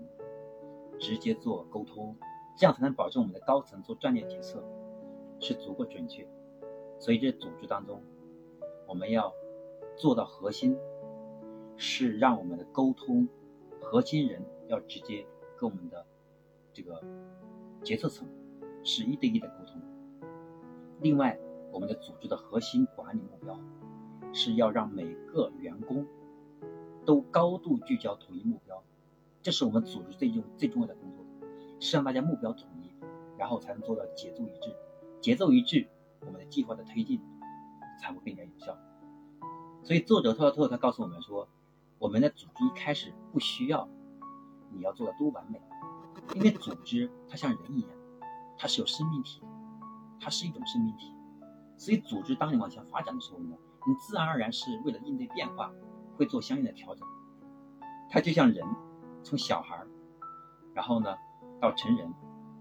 [1.00, 2.16] 直接做沟通，
[2.58, 4.64] 这样才能保证我们的高层做战略决策
[5.39, 6.28] 是足够准确。
[7.00, 8.02] 所以，这组织当中，
[8.88, 9.34] 我们要
[9.98, 10.78] 做到核心，
[11.76, 13.28] 是让我们的沟通
[13.82, 15.26] 核心人要直接
[15.58, 16.06] 跟我们的
[16.74, 17.04] 这个
[17.84, 18.28] 决策层
[18.84, 19.82] 是一对一的沟通。
[21.02, 21.38] 另外，
[21.72, 23.60] 我们的组织的核心管理目标
[24.32, 26.08] 是要让每个员工
[27.06, 28.82] 都高度聚焦统一目标，
[29.46, 31.24] 这是我们组织最重最重要的工作，
[31.80, 32.89] 是让大家目标统一，
[33.38, 34.76] 然后才能做到节奏一致。
[35.22, 35.88] 节奏一致。
[36.22, 37.22] 我们的计划的推进
[38.02, 38.76] 才会更加有效。
[39.84, 41.48] 所以作者特特他告诉我们说，
[42.00, 43.88] 我们的组织一开始不需要
[44.72, 45.62] 你要做的多完美，
[46.34, 47.91] 因为组织它像人一样，
[48.58, 49.48] 它是有生命体的，
[50.20, 51.14] 它是一种生命体。
[51.78, 55.72] 所以组织当你往前发展的时候呢，你自然而然是为了应对变化，
[56.18, 57.08] 会做相应的调整。
[58.10, 58.66] 它就像人，
[59.26, 59.84] 从小孩
[60.73, 61.17] 然后呢
[61.59, 62.13] 到成人，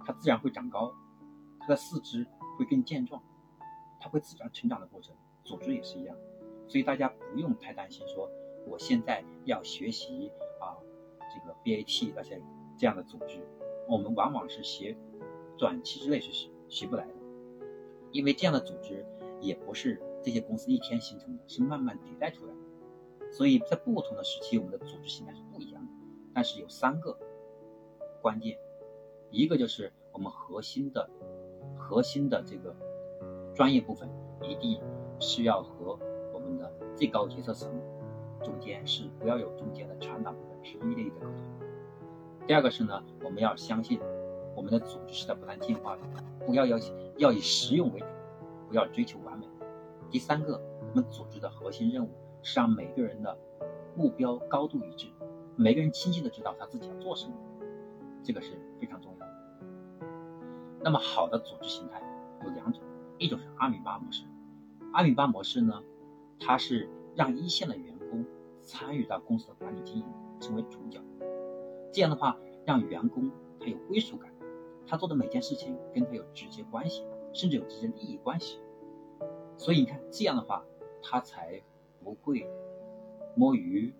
[0.04, 0.92] 他自然会长高，
[1.60, 2.26] 他的四肢
[2.58, 3.22] 会更健壮。
[4.00, 6.14] 它会自然成长的过程，组织也是一样，
[6.68, 8.28] 所以大家不用太担心，说
[8.66, 10.76] 我现在要学习啊
[11.32, 12.38] 这个 BAT 那些
[12.76, 13.40] 这样的组织，
[13.88, 14.94] 我们往往是学
[15.56, 17.14] 短期之内是学学不来的，
[18.10, 19.06] 因为这样的组织
[19.40, 25.73] 也不是这些公司一天形成的，是慢慢迭代出来的，所以在不同的时期，我们的组织形态是不一样的，
[26.34, 27.16] 但是有三个
[28.20, 28.58] 关键，
[29.30, 31.08] 一个就是我们核心的
[31.76, 32.74] 核心的这个。
[33.54, 34.08] 专业部分
[34.42, 34.82] 一定
[35.20, 35.96] 是要和
[36.32, 37.70] 我们的最高决策层
[38.42, 41.36] 中间是不要有中间的传达部分，是一对一的沟通。
[42.48, 44.00] 第二个是呢，我们要相信
[44.56, 46.02] 我们的组织是在不断进化的，
[46.44, 46.76] 不要要
[47.16, 48.06] 要以实用为主，
[48.68, 49.46] 不要追求完美。
[50.10, 52.10] 第三个，我们组织的核心任务
[52.42, 53.38] 是让每个人的
[53.94, 55.06] 目标高度一致，
[55.56, 57.34] 每个人清晰的知道他自己要做什么，
[58.22, 59.32] 这个是非常重要的。
[60.80, 62.02] 那么好的组织形态
[62.44, 62.82] 有两种。
[63.16, 64.24] 一种是阿米巴模式，
[64.92, 65.80] 阿米巴模式呢，
[66.40, 68.26] 它是让一线的员工
[68.60, 70.04] 参与到公司的管理经营，
[70.40, 71.00] 成为主角。
[71.92, 72.36] 这样的话，
[72.66, 73.30] 让员工
[73.60, 74.32] 他有归属感，
[74.84, 78.58] 他做的每件事情跟他有直接关系，甚至有直接利益关系。
[79.56, 80.64] 所以你看，这样的话，
[81.00, 81.62] 他才
[82.02, 82.44] 不会
[83.36, 83.94] 摸鱼，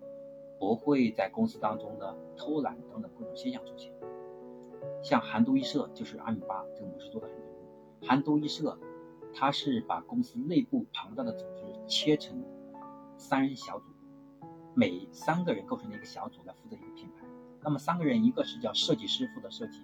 [0.59, 3.91] 不会在公司当中呢偷懒等等各种现象出现。
[5.01, 8.77] 像韩都衣舍就是阿米巴这个模式做的很成功，韩都衣舍。
[9.37, 12.41] 它是把公司内部庞大的组织切成
[13.17, 13.85] 三人小组，
[14.73, 17.25] 每三个人构成的一个小组来负责一个品牌。
[17.61, 19.81] 那么三个人，一个是叫设计师负责设计，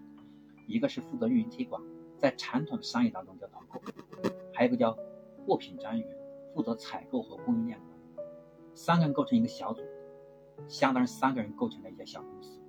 [0.68, 1.84] 一个是负责运营推广，
[2.18, 3.82] 在传统的商业当中叫导购，
[4.54, 4.98] 还有一个叫
[5.46, 6.08] 货品专员
[6.56, 8.24] 负责采购和供应链管理。
[8.74, 9.82] 三个人构成一个小组，
[10.68, 12.60] 相当于三个人构成了一家小公司，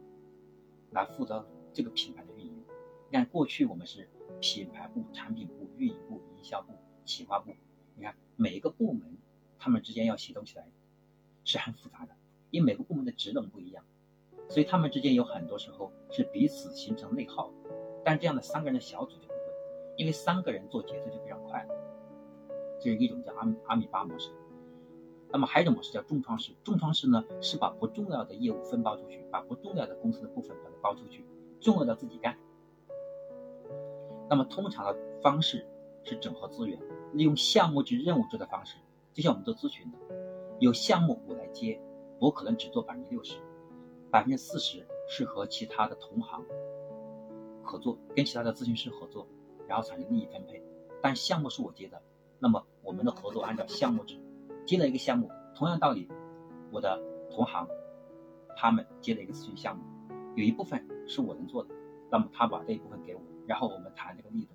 [0.91, 2.65] 来负责这个品牌的运营。
[3.11, 4.09] 你看，过去我们是
[4.41, 6.21] 品牌部、产品部、运营部。
[6.43, 6.73] 营销部、
[7.05, 7.55] 企划部，
[7.95, 9.17] 你看每一个部门，
[9.61, 10.67] 他们之间要协同起来
[11.45, 12.17] 是很复杂的，
[12.51, 13.85] 因为每个部门的职能不一样，
[14.49, 17.53] 所以他们之间有很多时候是彼此形成内耗。
[18.05, 19.39] 但这样的三个人的小组就不会，
[19.97, 21.65] 因为三个人做决策就非常快。
[22.81, 24.33] 这是一种叫阿阿米巴模式。
[25.33, 31.25] 那么还有一种模式叫重创式，重创式呢是把不重要的业务分包出去，把不重要的公司的部分把它包出去，
[31.61, 32.37] 重要的自己干。
[34.29, 35.67] 那么通常的方式。
[36.05, 36.77] 是整合资源，
[37.13, 38.75] 利用项目制、任务制的方式，
[39.13, 39.99] 就像我们做咨询的，
[40.59, 41.81] 有项目我来接，
[42.19, 43.37] 我可能只做百分之六十，
[44.11, 46.45] 百分之四十是和其他的同行
[47.63, 49.29] 合作，跟其他的咨询师合作，
[49.69, 50.61] 然后产生利益分配。
[51.01, 52.03] 但项目是我接的，
[52.41, 54.17] 那么我们的合作按照项目制，
[54.67, 56.09] 接了一个项目，同样道理，
[56.71, 57.01] 我的
[57.31, 57.69] 同行
[58.57, 59.83] 他们接了一个咨询项目，
[60.37, 61.75] 有一部分是我能做的，
[62.11, 64.53] 那么他把这一部分给我，然后我们谈这个利益的。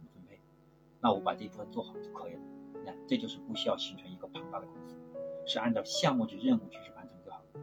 [0.99, 2.39] 那我把这一部分做好就可以了。
[2.73, 4.97] 你看，这就是不需要形成一个庞大的公司，
[5.45, 7.61] 是按照项目制任务去完成就好了。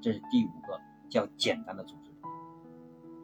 [0.00, 0.80] 这是第五个
[1.10, 2.12] 叫简单的组织。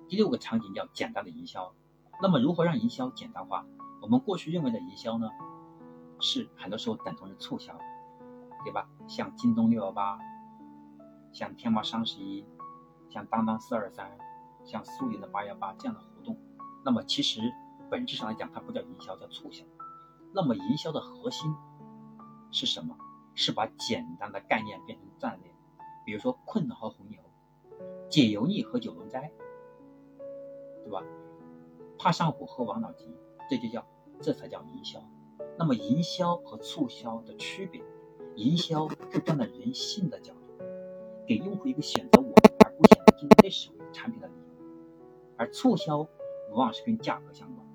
[0.08, 1.72] 第六个场景叫简单的营销。
[2.20, 3.64] 那么如何让营销简单化？
[4.02, 5.30] 我们过去认为的营销呢，
[6.18, 7.78] 是很多时候等同于促销，
[8.64, 8.88] 对吧？
[9.08, 10.18] 像京东六幺八，
[11.32, 12.44] 像天猫双十一、
[13.10, 14.10] 像当当四二三、
[14.64, 16.38] 像苏宁的八幺八这样的活动，
[16.84, 17.40] 那么其实
[17.90, 19.64] 本质上来讲，它不叫营销，叫促销。
[20.32, 21.54] 那么营销的核心
[22.50, 22.96] 是什么？
[23.34, 25.50] 是把简单的概念变成战略。
[26.04, 27.18] 比如说困难和红牛，
[28.10, 29.32] 解油腻和九龙斋，
[30.84, 31.02] 对吧？
[31.98, 33.06] 怕上火喝王老吉，
[33.48, 33.86] 这就叫
[34.20, 35.02] 这才叫营销。
[35.58, 37.82] 那么营销和促销的区别，
[38.36, 40.64] 营销是站在人性的角度，
[41.26, 42.32] 给用户一个选择我
[42.64, 44.64] 而不选择竞争对手产品的理由，
[45.36, 46.08] 而促销往
[46.50, 47.66] 往是跟价格相关。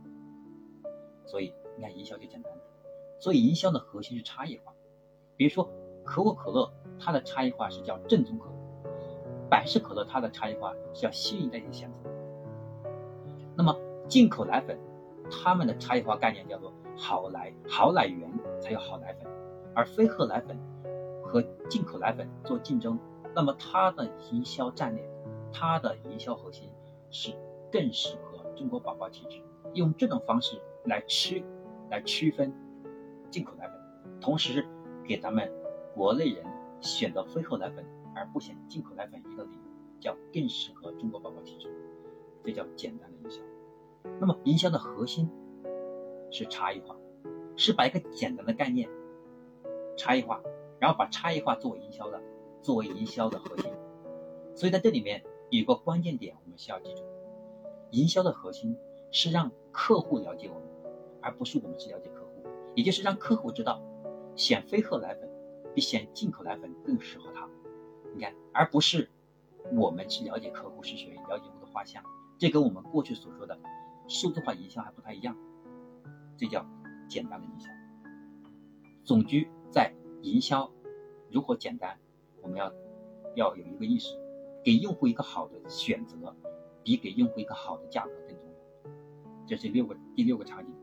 [1.25, 2.59] 所以你看营销就简单了。
[3.19, 4.73] 所以营销的核心是差异化。
[5.35, 5.69] 比如说
[6.03, 8.55] 可口可乐，它的差异化是叫正宗可乐；
[9.49, 12.09] 百事可乐它的差异化是叫新一代的选择。
[13.55, 13.75] 那么
[14.07, 14.77] 进口奶粉，
[15.29, 16.73] 他们的差异化概念叫做。
[16.99, 18.27] 好奶好奶源
[18.59, 19.27] 才有好奶粉，
[19.77, 20.57] 而飞鹤奶粉
[21.21, 22.97] 和进口奶粉做竞争，
[23.35, 25.07] 那么它的营销战略，
[25.53, 26.67] 它的营销核心
[27.11, 27.31] 是
[27.71, 29.39] 更适合中国宝宝体质，
[29.75, 31.45] 用这种方式来区
[31.91, 32.51] 来区分
[33.29, 34.65] 进口奶粉，同时
[35.07, 35.47] 给咱们
[35.93, 36.43] 国内人
[36.81, 39.61] 选择飞鹤奶粉而不选进口奶粉一个理由，
[39.99, 41.69] 叫更适合中国宝宝体质，
[42.43, 43.39] 这叫简单的营销。
[44.19, 45.29] 那么营销的核心。
[46.29, 46.93] 是差异化，
[47.55, 48.89] 是把一个简单的概念
[49.97, 50.41] 差异化，
[50.79, 52.21] 然后把差异化作为营销的，
[52.61, 53.71] 作为营销的核心。
[54.55, 57.03] 所以在这里面有个关键点，我们需要记住：
[57.91, 58.77] 营销的核心
[59.11, 60.63] 是让客户了解我们，
[61.21, 62.43] 而不是我们去了解客户。
[62.75, 63.81] 也就是让客户知道，
[64.35, 65.29] 选飞鹤奶粉
[65.73, 67.49] 比选进口奶粉更适合他。
[68.15, 69.09] 你看，而不是
[69.73, 72.03] 我们去了解客户是谁，了解我的画像。
[72.37, 73.57] 这跟我们过去所说的
[74.07, 75.35] 数字化营销还不太一样。
[76.37, 76.63] 这叫
[77.09, 77.67] 简单的营销。
[79.03, 79.47] 总之
[80.21, 80.71] 营销
[81.31, 81.99] 如何简单，
[82.41, 82.73] 我们要
[83.35, 84.15] 要有一个意识，
[84.63, 86.35] 给用户一个好的选择，
[86.83, 88.91] 比给用户一个好的价格更重要。
[89.45, 90.73] 这是六个第六个场景，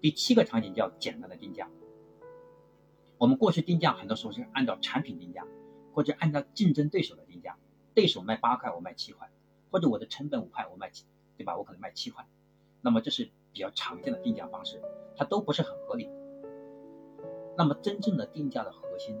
[0.00, 1.70] 第七个场景叫简单的定价。
[3.18, 5.46] 我们过去定价很多时候是按照产品定价，
[5.92, 7.58] 或者按照竞争对手的定价，
[7.94, 9.30] 对手卖八块，我卖七块，
[9.70, 11.04] 或者我的成本五块，我卖七，
[11.36, 11.56] 对吧？
[11.56, 12.26] 我可能卖七块，
[12.80, 13.30] 那么这是。
[13.54, 14.82] 比较常见的定价方式，
[15.16, 16.10] 它都不是很合理。
[17.56, 19.18] 那么真正的定价的核心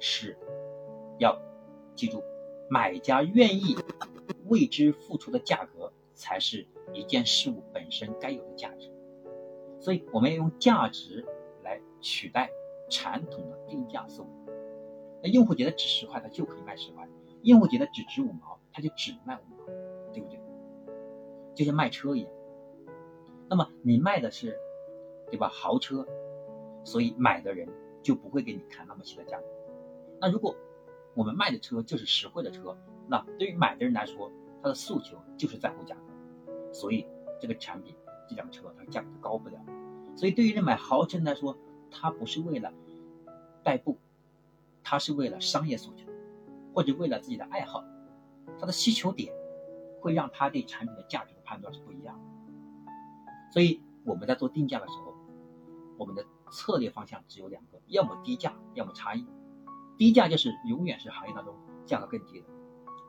[0.00, 0.36] 是，
[1.18, 1.40] 要
[1.94, 2.22] 记住，
[2.70, 3.76] 买家愿意
[4.46, 8.92] 为之付出的价格，才是一件事物本身该有的价值。
[9.80, 11.24] 所以我们要用价值
[11.62, 12.50] 来取代
[12.90, 14.28] 传统的定价思维。
[15.22, 17.04] 那用户觉得值十块，他就可以卖十块；
[17.42, 19.66] 用户觉得只值五毛，他就只卖五毛，
[20.12, 20.38] 对不对？
[21.54, 22.30] 就像卖车一样。
[23.48, 24.56] 那么你卖的是，
[25.30, 25.48] 对吧？
[25.48, 26.06] 豪车，
[26.84, 27.68] 所以买的人
[28.02, 29.46] 就不会给你砍那么细的价格。
[30.20, 30.54] 那如果
[31.14, 32.76] 我们卖的车就是实惠的车，
[33.06, 34.30] 那对于买的人来说，
[34.62, 37.06] 他的诉求就是在乎价格，所以
[37.40, 37.94] 这个产品
[38.28, 39.58] 这辆车它价格高不了。
[40.16, 41.56] 所以对于人买豪车来说，
[41.90, 42.72] 他不是为了
[43.62, 43.96] 代步，
[44.82, 46.06] 他是为了商业诉求，
[46.74, 47.84] 或者为了自己的爱好，
[48.58, 49.32] 他的需求点
[50.00, 52.92] 会让他对产品的价值的判断是不一样的。
[53.52, 55.14] 所以我们在做定价的时候，
[55.96, 59.26] 我们的策略方向只有两个：要么低价，要么差异。
[59.96, 62.46] 低价就是永远是行业当中价格更低的，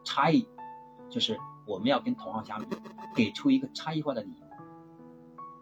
[0.03, 0.47] 差异
[1.09, 2.75] 就是我们要跟同行相比，
[3.15, 4.47] 给出一个差异化的理由。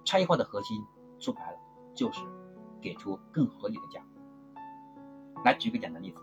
[0.05, 0.82] 差异化的核心
[1.19, 1.57] 说白了
[1.93, 2.21] 就是
[2.82, 4.07] 给出更合理的价格。
[5.43, 6.17] 来举个简单例子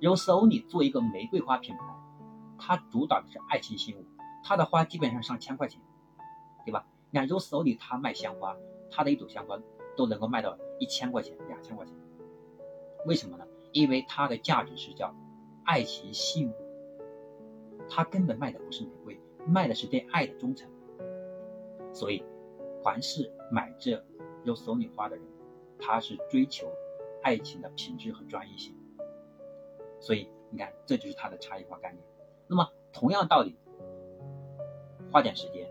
[0.00, 1.82] ，Rose Only 做一个玫瑰花品牌，
[2.58, 4.04] 它主打的是爱情信物，
[4.42, 5.80] 它的花基本上上千块钱，
[6.64, 6.84] 对吧？
[7.10, 8.56] 你看 Rose Only 它卖香花，
[8.90, 9.56] 它的一朵香花
[9.96, 11.94] 都能够卖到一千块钱、两千块钱，
[13.06, 13.46] 为什么呢？
[13.72, 15.14] 因为它的价值是叫
[15.64, 16.54] 爱情信物，
[17.88, 20.68] 它根本卖的不是玫瑰，卖的是对爱的忠诚。
[21.92, 22.22] 所以，
[22.82, 23.96] 凡是买这
[24.44, 25.24] Rose Only 花的人，
[25.78, 26.68] 他是追求
[27.22, 28.74] 爱情的品质和专一性。
[30.00, 32.02] 所以，你看，这就是它的差异化概念。
[32.46, 33.56] 那么，同样道理，
[35.10, 35.68] 花点时间。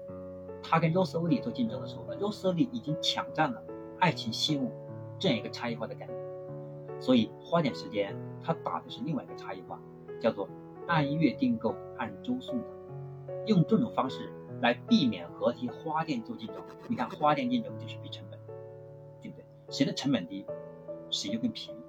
[0.62, 3.64] 他跟 Rose Only 做竞争的时候，Rose Only 已经抢占了
[4.00, 4.72] 爱情信物
[5.20, 9.80] 这样一个差异化的概念，所以花点时间，他打的是另外一个差异化，
[10.20, 10.48] 叫做
[10.88, 12.66] 按月订购、按周送达，
[13.46, 14.32] 用这种方式
[14.62, 16.56] 来避免和一些花店做竞争。
[16.88, 18.40] 你看花店竞争就是比成本，
[19.22, 19.46] 对不对？
[19.70, 20.46] 谁的成本低，
[21.10, 21.80] 谁就更便宜。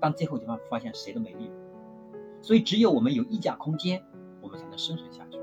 [0.00, 1.52] 但最后就会发现谁都没利润，
[2.42, 4.04] 所以只有我们有溢价空间，
[4.42, 5.38] 我们才能生存下去。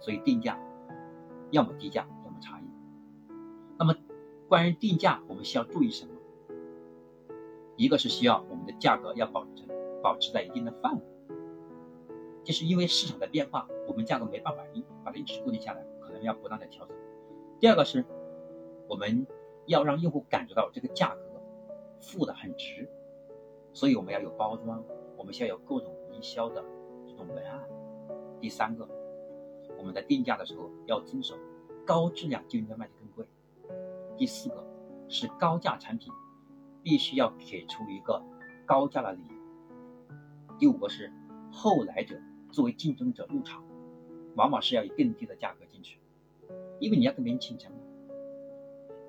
[0.00, 0.58] 所以定价
[1.50, 2.06] 要么低价。
[4.50, 6.12] 关于定价，我们需要注意什么？
[7.76, 9.62] 一个是需要我们的价格要保持
[10.02, 11.02] 保持在一定的范围，
[12.42, 16.96] 就是因为市场的变化，我们价格没办法一把它一直固定下来，可能要不断的调整。
[17.60, 18.04] 第二个是，
[18.88, 19.24] 我们
[19.66, 21.22] 要让用户感觉到这个价格
[22.00, 22.90] 付的很值，
[23.72, 24.82] 所以我们要有包装，
[25.16, 26.60] 我们需要有各种营销的
[27.06, 27.62] 这种文案。
[28.40, 28.88] 第三个，
[29.78, 31.36] 我们在定价的时候要遵守
[31.86, 32.92] 高质量就应该卖的。
[34.20, 34.62] 第四个
[35.08, 36.12] 是高价产品
[36.82, 38.22] 必须要给出一个
[38.66, 40.14] 高价的理由。
[40.58, 41.10] 第五个是
[41.50, 42.20] 后来者
[42.52, 43.64] 作为竞争者入场，
[44.36, 45.98] 往往是要以更低的价格进去，
[46.80, 47.72] 因为你要跟别人竞争。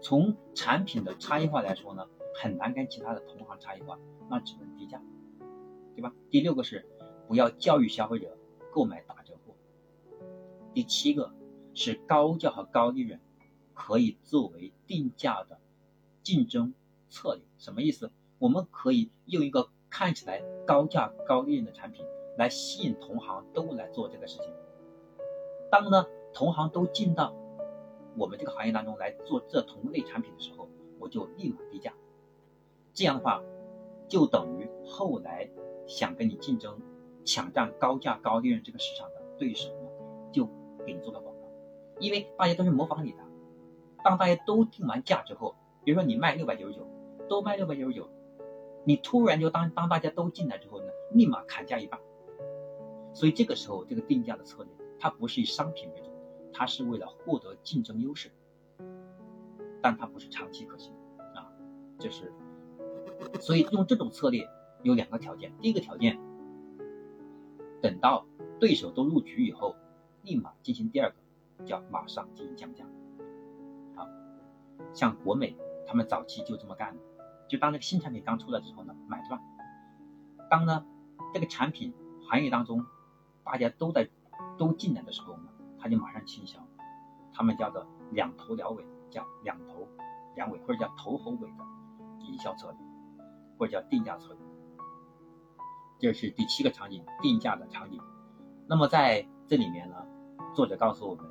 [0.01, 2.07] 从产品的差异化来说呢，
[2.41, 3.99] 很难跟其他的同行差异化，
[4.29, 5.01] 那只能低价，
[5.93, 6.13] 对吧？
[6.29, 6.87] 第六个是
[7.27, 8.37] 不要教育消费者
[8.71, 9.53] 购买打折货。
[10.73, 11.33] 第七个
[11.73, 13.19] 是高价和高利润
[13.83, 15.59] 可以作为定价的
[16.21, 16.73] 竞争
[17.09, 17.43] 策略。
[17.57, 18.11] 什么意思？
[18.37, 22.05] 我们可以用一个看起来高价高利润的产品
[22.37, 24.53] 来吸引同行都来做这个事情。
[25.71, 27.35] 当呢同行都进到
[28.15, 30.69] 我们这个行业当中来做这同类产品的时候，
[30.99, 31.91] 我就立马低价。
[32.93, 33.41] 这样的话，
[34.07, 35.49] 就等于后来
[35.87, 36.79] 想跟你竞争、
[37.25, 39.89] 抢占高价高利润这个市场的对手呢，
[40.31, 40.45] 就
[40.85, 41.41] 给你做了广告。
[41.99, 43.30] 因为大家都是模仿你的。
[44.03, 46.87] 当大家都定完价之后，比如说你卖六百九十九，
[47.29, 48.09] 都卖六百九十九，
[48.85, 51.99] 你突然就当当大家都进来之后呢，立马砍价一半。
[53.13, 56.11] 所以这个时候，这个定价的策略，它不是以商品为主。
[56.53, 58.29] 它是为了获得竞争优势，
[59.81, 60.93] 但它不是长期可行
[61.33, 61.49] 啊，
[61.97, 62.31] 就是，
[63.39, 64.45] 所以用这种策略
[64.83, 66.19] 有两个条件，第一个条件，
[67.81, 68.25] 等到
[68.59, 69.77] 对手都入局以后，
[70.23, 72.85] 立马进行第二个，叫马上进行降价，
[74.93, 75.55] 像国美
[75.87, 77.01] 他们早期就这么干的，
[77.47, 79.41] 就当那个新产品刚出来之后呢，买断，
[80.49, 80.85] 当呢
[81.33, 81.93] 这个产品
[82.29, 82.85] 行业当中
[83.43, 84.09] 大家都在
[84.57, 85.43] 都进来的时候呢。
[85.83, 86.59] 他就马上倾销，
[87.33, 89.87] 他们叫做两头两尾，叫两头
[90.35, 91.65] 两尾，或者叫头和尾的
[92.19, 92.77] 营销策略，
[93.57, 94.37] 或者叫定价策略。
[95.97, 97.99] 这是第七个场景，定价的场景。
[98.67, 99.95] 那么在这里面呢，
[100.53, 101.25] 作者告诉我们，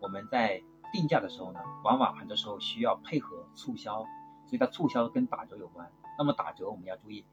[0.00, 0.60] 我们在
[0.96, 3.98] 定价的时候呢，往往很多时候需要配合促销，
[4.46, 5.92] 所以它促销跟打折有关。
[6.18, 7.24] 那么打折我们要注意，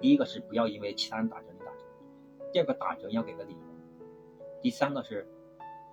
[0.00, 1.84] 第一个是不要因为其他人打折你打折，
[2.52, 3.60] 第二个打折要给个理由，
[4.60, 5.26] 第三个是。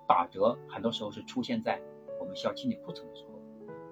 [0.06, 1.80] 打折很多时候是出现在
[2.18, 3.30] 我们需要清理库存的时候。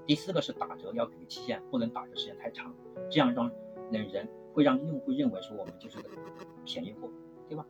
[0.05, 2.75] 第四个是打折要给个期限，不能打折时间太长，
[3.09, 3.49] 这样让
[3.93, 6.09] 人人会让用户认为说我们就是个
[6.65, 7.09] 便宜货，
[7.49, 7.65] 对吧？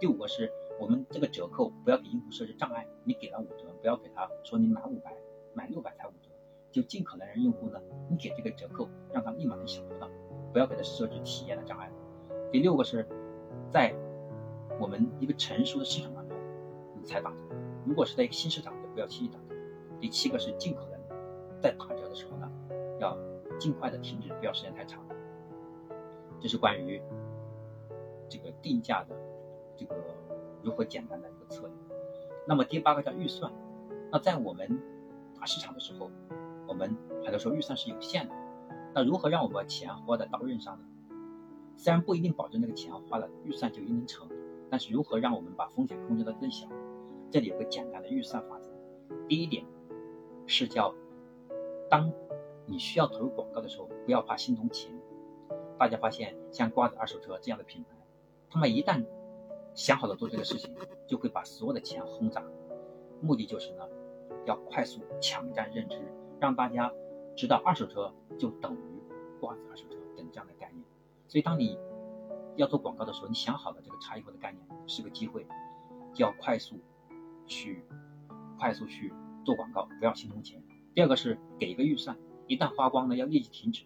[0.00, 5.12] 第五个是我们这个折扣不要给用户设置障碍，你给了五折，不要给他说你满五百、
[5.54, 6.30] 满六百才五折，
[6.70, 10.08] 就尽可能让用户呢，你给这个折扣让他立马能享受到，
[10.52, 11.90] 不要给他设置体验的障碍。
[12.52, 13.04] 第六个是
[13.72, 13.92] 在
[14.78, 16.38] 我们一个成熟的市场当中，
[16.96, 17.42] 你才打折。
[17.84, 19.56] 如果是在一个新市场，就不要轻易打折。
[20.00, 22.48] 第七个是尽可能在打折的时候呢，
[23.00, 23.18] 要
[23.58, 25.04] 尽快的停止，不要时间太长。
[26.40, 27.02] 这是关于
[28.28, 29.16] 这个定价的
[29.76, 29.96] 这个
[30.62, 31.70] 如何简单的一个策略。
[32.46, 33.52] 那么第八个叫预算。
[34.12, 34.78] 那在我们
[35.40, 36.10] 打市场的时候，
[36.68, 36.94] 我们
[37.24, 38.34] 很多时候预算是有限的。
[38.94, 40.84] 那如何让我们钱花在刀刃上呢？
[41.78, 44.28] 虽然不一定保证那个钱花了预算就一定能成，
[44.70, 46.68] 但是如何让我们把风险控制的更小？
[47.30, 48.68] 这里有个简单的预算法则，
[49.26, 49.64] 第一点
[50.46, 50.94] 是叫，
[51.88, 52.12] 当
[52.66, 54.92] 你需要投入广告的时候，不要怕心疼钱。
[55.78, 57.96] 大家发现，像瓜子二手车这样的品牌，
[58.50, 59.02] 他们一旦
[59.74, 60.70] 想好了做这个事情，
[61.08, 62.44] 就会把所有的钱轰炸，
[63.22, 63.88] 目的就是呢，
[64.46, 65.98] 要快速抢占认知，
[66.40, 66.92] 让大家
[67.36, 69.02] 知道二手车就等于
[69.40, 70.84] 瓜子二手车等这样的概念。
[71.28, 71.78] 所以，当你
[72.56, 75.46] 要做广告的时候，你想好了这个差异化的概念是个机会，
[76.14, 76.76] 就要快速。
[77.44, 77.84] 去
[78.56, 79.12] 快速去
[79.44, 80.62] 做广告，不要心疼钱。
[80.94, 82.16] 第二个是给一个预算，
[82.46, 83.84] 一旦花光呢，要立即停止。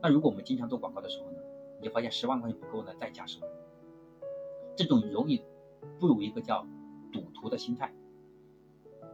[0.00, 1.38] 那如果我们经常做广告的时候呢，
[1.80, 3.50] 你就发现十万块钱不够呢，再加十万。
[4.76, 5.42] 这种容易
[5.98, 6.64] 步入一个叫
[7.12, 7.92] 赌徒的心态。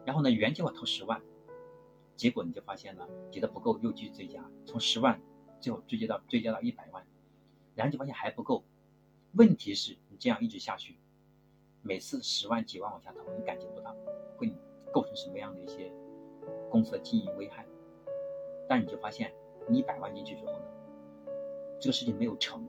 [0.04, 1.20] 然后呢，原计划投十万，
[2.16, 5.20] 结果你就发现了，觉得不够，又继续追加，从十万
[5.60, 7.06] 最后追加到追加到一百万，
[7.74, 8.64] 然后就发现还不够。
[9.32, 10.96] 问题是你这样一直下去。
[11.82, 13.96] 每次十万几万往下投，你感觉不到
[14.36, 14.52] 会
[14.92, 15.90] 构成什么样的一些
[16.68, 17.66] 公司的经营危害，
[18.68, 19.32] 但你就发现
[19.68, 20.64] 你一百万进去之后呢，
[21.80, 22.66] 这个事情没有成，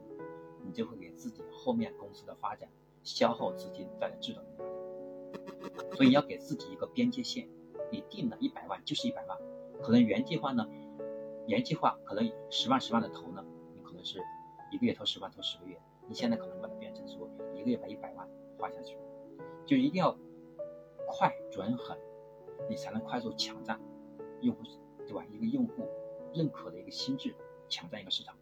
[0.64, 2.68] 你就会给自己后面公司的发展
[3.02, 4.42] 消耗资金带来质的。
[5.94, 7.48] 所以你要给自己一个边界线，
[7.90, 9.38] 你定了一百万就是一百万，
[9.82, 10.66] 可能原计划呢，
[11.46, 13.44] 原计划可能十万十万的投呢，
[13.74, 14.20] 你可能是
[14.70, 18.28] 一个月投十万投十个月，你现在可能把它变成说一个月把一百万。
[18.58, 18.96] 花下去，
[19.66, 20.16] 就一定要
[21.08, 21.98] 快、准、狠，
[22.70, 23.76] 你才能快速抢占
[24.40, 24.62] 用户，
[25.04, 25.24] 对吧？
[25.32, 25.88] 一个用户
[26.32, 27.34] 认可的一个心智，
[27.68, 28.36] 抢占一个市场。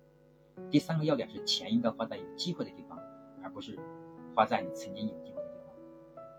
[0.71, 2.99] 第三个要点是钱应该花在有机会的地方，
[3.43, 3.79] 而不是
[4.37, 5.43] 花在你曾经有机会，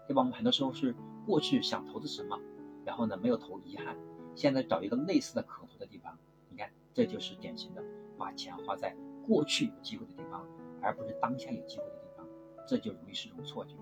[0.07, 0.21] 对吧？
[0.21, 0.95] 我们很多时候是
[1.25, 2.39] 过去想投资什么，
[2.85, 3.95] 然后呢没有投，遗憾，
[4.35, 6.17] 现在找一个类似的可投的地方，
[6.49, 7.83] 你看这就是典型的
[8.17, 8.95] 把钱花在
[9.27, 10.45] 过去有机会的地方，
[10.81, 12.25] 而不是当下有机会的地方，
[12.67, 13.75] 这就容易是一种错觉，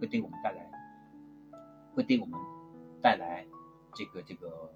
[0.00, 0.70] 会对我们带来，
[1.94, 2.40] 会对我们
[3.02, 3.46] 带来
[3.94, 4.72] 这个这个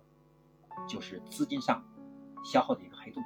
[0.87, 1.83] 就是资金上
[2.45, 3.23] 消耗的一个黑洞。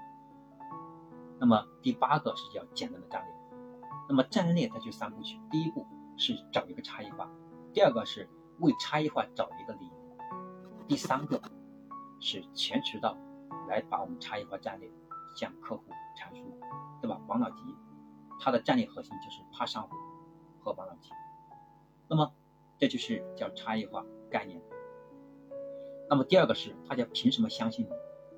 [1.39, 3.35] 那么第八个是叫简单的战略。
[4.09, 7.29] 那么战略它就三部曲，第一步是找一个差异化，
[7.75, 8.29] 第二个是
[8.61, 9.93] 为差异化找一个理由，
[10.87, 11.43] 第三个
[12.20, 13.18] 是全渠道
[13.68, 14.89] 来把我们差异化战略
[15.35, 15.83] 向客户
[16.16, 16.45] 阐述，
[17.03, 17.20] 对吧？
[17.27, 17.57] 王老吉
[18.39, 19.97] 他的战略核心就是怕上火
[20.61, 21.11] 和王老吉。
[22.09, 22.33] 那么
[22.79, 24.62] 这就是叫差异化概念。
[26.09, 27.91] 那么第二个是大家凭什么相信你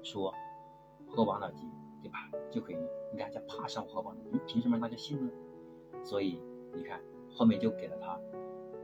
[0.03, 0.35] 说
[1.07, 1.69] 喝王老吉？
[2.03, 2.19] 对吧？
[2.51, 2.79] 就可以，
[3.13, 5.31] 你看叫怕上火网，你凭什么让大家信呢？
[6.03, 6.41] 所以
[6.73, 7.03] 你看
[7.35, 8.19] 后面就给了他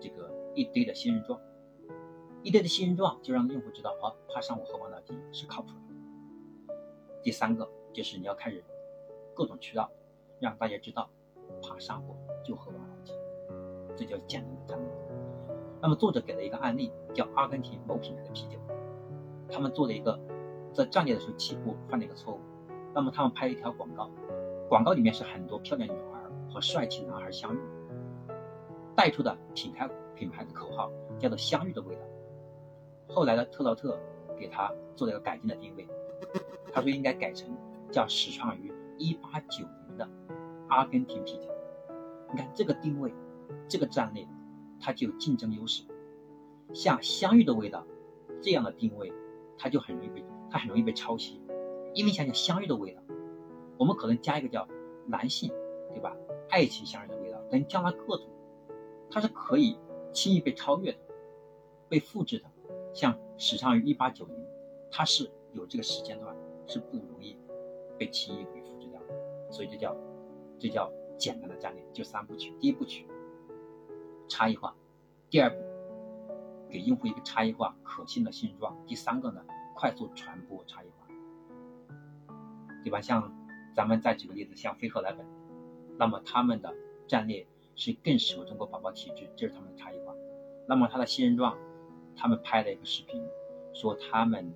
[0.02, 1.40] 这个一堆的信任状，
[2.42, 6.74] 一堆的信任状就让用户知道，哦，怕上火喝王老吉是靠谱的。
[7.22, 8.64] 第三个就是你要开始
[9.32, 9.88] 各种渠道
[10.40, 11.08] 让大家知道，
[11.62, 13.12] 怕上火就喝王老吉，
[13.96, 14.88] 这叫简单的战略。
[15.80, 18.58] 那么作者给了一个案例，叫阿根廷某品牌的啤酒，
[19.48, 20.18] 他们做了一个
[20.72, 22.40] 在战略的时候起步犯了一个错误。
[22.92, 24.10] 那么他们拍了一条广告，
[24.68, 26.20] 广告里面是很多漂亮女孩
[26.52, 27.58] 和帅气男孩相遇，
[28.96, 32.02] 带出的品牌品牌的口号叫做“相遇的味道”。
[33.08, 33.98] 后来的特劳特
[34.38, 35.86] 给他做了一个改进的定位，
[36.72, 37.54] 他说应该改成
[37.90, 40.08] 叫“始创于1890的
[40.68, 41.48] 阿根廷啤酒”。
[42.32, 43.12] 你看这个定位，
[43.68, 44.26] 这个战略，
[44.80, 45.84] 它就有竞争优势。
[46.72, 47.86] 像“相遇的味道”
[48.40, 49.12] 这样的定位，
[49.58, 51.42] 它就很容易被它很容易被抄袭。
[51.94, 53.02] 因为想想相遇的味道，
[53.76, 54.66] 我们可能加一个叫
[55.06, 55.52] 男性，
[55.92, 56.16] 对吧？
[56.48, 58.26] 爱情相遇的味道，等将来各种，
[59.12, 59.76] 它是可以
[60.10, 60.98] 轻易被超越的，
[61.88, 62.46] 被复制的。
[62.94, 64.34] 像始创于一八九零，
[64.90, 66.34] 它是有这个时间段，
[66.66, 67.36] 是不容易
[67.98, 69.52] 被轻易被复制掉的。
[69.52, 69.94] 所以这叫
[70.58, 72.54] 这叫简单的战略，就三部曲。
[72.58, 73.06] 第一部曲，
[74.28, 74.74] 差异化；
[75.28, 75.56] 第二步，
[76.70, 79.44] 给用户一个差异化可信的信任状；第三个呢，
[79.74, 81.06] 快速传播差异化。
[82.82, 83.00] 对吧？
[83.00, 83.32] 像
[83.74, 85.24] 咱们再举个例子，像飞鹤奶粉，
[85.98, 86.74] 那么他们的
[87.06, 87.46] 战略
[87.84, 90.14] 是更适合中国宝宝体质，这是他们的差异化。
[90.68, 91.58] 那么它的现状，
[92.14, 93.20] 他们拍了一个视频，
[93.74, 94.54] 说他们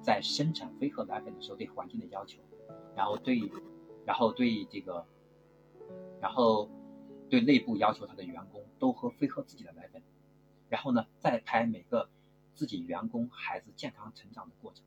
[0.00, 2.40] 在生产飞鹤奶粉的时候对环境的要求，
[2.94, 3.50] 然后对，
[4.06, 5.04] 然后对这个，
[6.20, 6.70] 然后
[7.28, 10.00] 对内部要求他的员工都喝飞鹤自己的奶粉，
[10.68, 12.08] 然后呢再拍每个
[12.54, 14.84] 自己员工孩子健康成长的过程，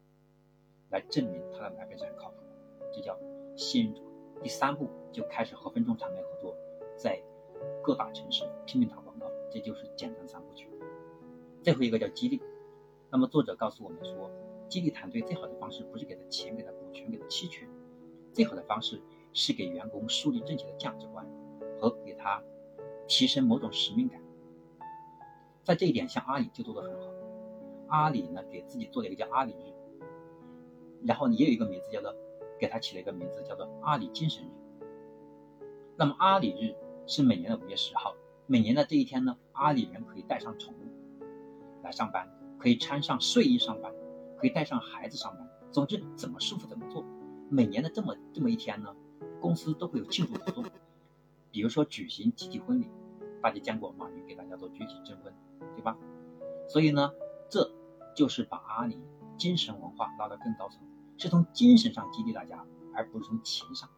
[0.92, 2.88] 来证明他的奶粉是很靠谱的。
[2.94, 3.20] 这叫
[3.58, 4.02] 信任。
[4.42, 6.56] 第三步就开始和分众传媒合作，
[6.98, 7.22] 在
[7.84, 10.70] 各大城市拼命打广告，这就是简单三部曲。
[11.62, 12.42] 最后一个叫激励。
[13.10, 14.30] 那么作者告诉我们说，
[14.68, 17.68] 激励团队最好的方式不是给他钱、给他股权、给他期权，
[18.34, 19.02] 最好的方式
[19.34, 21.26] 是给员工树立正确的价值观
[21.80, 22.42] 和给他
[23.08, 24.22] 提升某种使命感。
[25.64, 27.12] 在这一点，像阿里就做得很好。
[27.88, 29.74] 阿里呢，给自己做了一个叫阿里日，
[31.06, 32.14] 然后也有一个名字叫做。
[32.58, 34.48] 给他起了一个名字，叫做阿里精神日。
[35.98, 36.74] 那么阿里日
[37.08, 38.16] 是每年的五月十号，
[38.48, 40.92] 每年的这一天呢，阿里人可以带上宠物
[41.84, 42.28] 来上班，
[42.58, 43.94] 可以穿上睡衣上班，
[44.38, 45.48] 可以带上孩子上班。
[45.72, 47.06] 总之，怎么舒服怎么做。
[47.50, 48.96] 每年的这么这么一天呢，
[49.40, 50.66] 公司都会有庆祝活动，
[51.52, 52.90] 比如说举行集体婚礼，
[53.42, 55.32] 大家见过马云给大家做集体征婚，
[55.76, 55.96] 对吧？
[56.68, 57.12] 所以呢，
[57.50, 57.72] 这
[58.16, 59.00] 就是把阿里
[59.38, 60.80] 精神文化拉到更高层。
[61.18, 63.90] 是从精神上激励大家，而不是从钱上。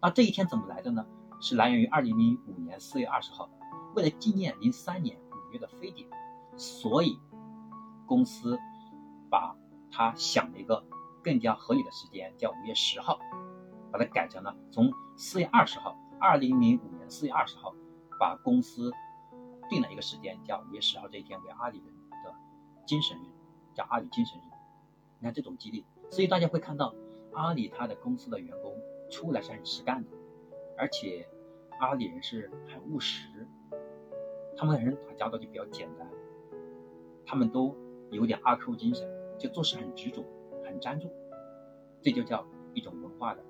[0.00, 1.06] 那这一天怎么来的呢？
[1.40, 3.48] 是来源于二零零五年四月二十号，
[3.94, 6.08] 为了纪念零三年五月的非典，
[6.56, 7.18] 所以
[8.06, 8.58] 公司
[9.30, 9.56] 把
[9.90, 10.84] 它想了一个
[11.22, 13.18] 更加合理的时间，叫五月十号，
[13.92, 17.74] 把它改成了从四月二十号，二零零五年四月二十号，
[18.18, 18.92] 把公司
[19.68, 21.86] 定了一个时间，叫五月十号这一天为阿里人
[22.24, 22.34] 的
[22.86, 23.26] 精神日，
[23.74, 24.42] 叫阿里精神日。
[25.18, 25.84] 你看这种激励。
[26.08, 26.94] 所以大家会看到，
[27.34, 28.72] 阿里它的公司的员工
[29.10, 30.10] 出来是很实干的，
[30.78, 31.26] 而且
[31.80, 33.46] 阿里人是很务实，
[34.56, 36.08] 他们人打交道就比较简单，
[37.24, 37.74] 他们都
[38.10, 39.08] 有点阿 Q 精神，
[39.38, 40.24] 就做事很执着、
[40.64, 41.10] 很专注，
[42.00, 43.42] 这就叫一种文化的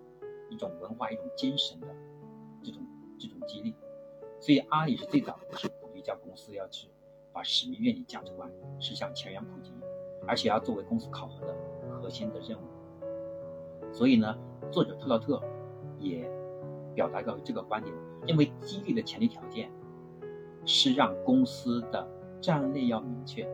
[0.48, 1.89] 一种文化、一种精神的
[2.62, 2.82] 这种
[3.19, 3.74] 这种激励。
[4.40, 6.89] 所以阿里是最早是鼓励家公司要去
[7.32, 9.73] 把使命、愿景、价值观是向全员普及，
[10.27, 11.57] 而且要作为公司考核的
[11.90, 13.93] 核心的任务。
[13.93, 14.36] 所以呢，
[14.70, 15.43] 作者特劳特
[15.98, 16.31] 也
[16.97, 17.94] 表达个这个观点，
[18.27, 19.70] 认为激励的前提条件
[20.64, 22.09] 是让公司的
[22.40, 23.47] 战略要明确，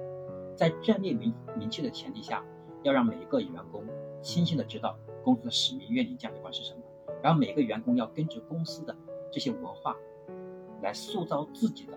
[0.56, 2.43] 在战略明明确的前提下，
[2.82, 3.85] 要让每一个员工
[4.23, 6.81] 清晰的知道公司的使命、愿景、价值观是什么，
[7.23, 8.97] 然后每个员工要根据公司的
[9.31, 9.94] 这些文化。
[10.82, 11.97] 来塑造自己的，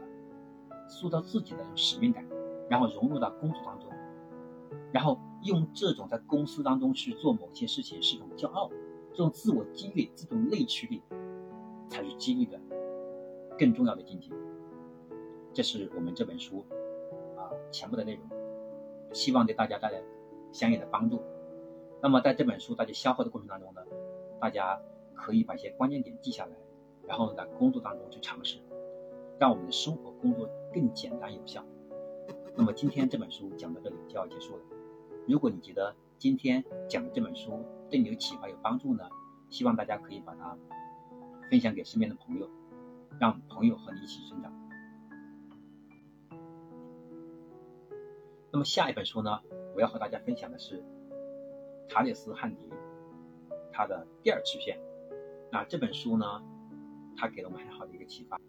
[0.88, 2.24] 塑造自己的使命感，
[2.70, 3.90] 然后融入到工作当中，
[4.92, 8.70] 然后用这种在公司当中去做某些事情是一种骄傲，
[9.12, 11.02] 这种自我激励、这种内驱力，
[11.90, 12.60] 才是激励的
[13.58, 14.30] 更重要的境界。
[15.54, 16.66] 这是我们这本书
[17.38, 18.24] 啊全部的内容，
[19.14, 20.02] 希望对大家带来
[20.52, 21.22] 相应的帮助。
[22.02, 23.82] 那么在这本书大家消化的过程当中呢，
[24.40, 24.82] 大家
[25.14, 26.52] 可以把一些关键点记下来，
[27.08, 28.60] 然后在工作当中去尝试。
[29.38, 31.62] 让我们的生活工作更简单有效。
[32.56, 34.64] 那么今天这本书讲到这里就要结束了。
[35.28, 39.04] 如果你觉得今天讲的这本书对你有启发、有帮助呢，
[39.50, 40.58] 希望大家可以把它
[41.50, 42.50] 分享给身边的朋友，
[43.20, 44.52] 让朋友和你一起成长。
[48.52, 49.42] 那么下一本书呢，
[49.76, 50.84] 我要和大家分享的是
[51.90, 52.62] 查理斯·汉迪
[53.72, 54.80] 他的第二曲线。
[55.52, 56.42] 那这本书呢，
[57.18, 58.40] 他给了我们很好的一个启发。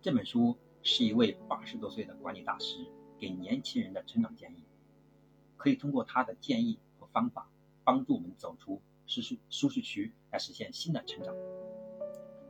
[0.00, 2.86] 这本书是一位八十多岁的管理大师
[3.18, 4.62] 给年轻人的成长建议，
[5.56, 7.48] 可以通过他的建议和方法，
[7.84, 11.34] 帮助我们走出舒适舒适区，来实现新的成长。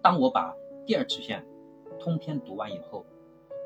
[0.02, 0.54] 当我把
[0.86, 1.46] 第二曲线
[1.98, 3.04] 通篇读完以后，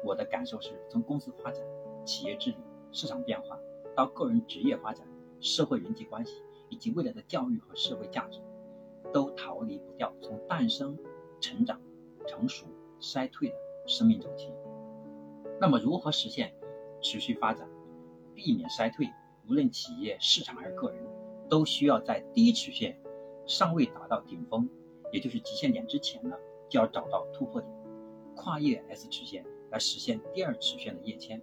[0.05, 1.65] 我的感受是从公司发展、
[2.05, 2.56] 企业治理、
[2.93, 3.59] 市场变化，
[3.97, 5.06] 到个人职业发展、
[5.40, 8.40] 社会人际关系，以及未来的教育和社会价值，
[9.12, 10.98] 都逃离不掉从诞生、
[11.40, 11.81] 成长、
[12.27, 12.66] 成熟、
[13.01, 13.55] 衰退的。
[13.86, 14.52] 生命周期，
[15.59, 16.52] 那么如何实现
[17.01, 17.66] 持续发展，
[18.35, 19.09] 避免衰退？
[19.48, 21.02] 无论企业、市场还是个人，
[21.49, 23.01] 都需要在第一曲线
[23.47, 24.69] 尚未达到顶峰，
[25.12, 26.37] 也就是极限点之前呢，
[26.69, 27.73] 就要找到突破点，
[28.35, 31.41] 跨越 S 曲线来实现第二曲线的跃迁。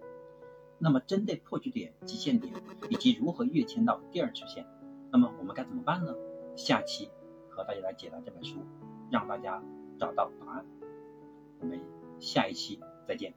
[0.78, 2.54] 那么针对破局点、极限点
[2.90, 4.66] 以及如何跃迁到第二曲线，
[5.12, 6.16] 那么我们该怎么办呢？
[6.56, 7.10] 下期
[7.50, 8.60] 和大家来解答这本书，
[9.10, 9.64] 让大家
[10.00, 10.66] 找到答案。
[11.60, 11.80] 我们。
[12.18, 13.34] 下一期再见。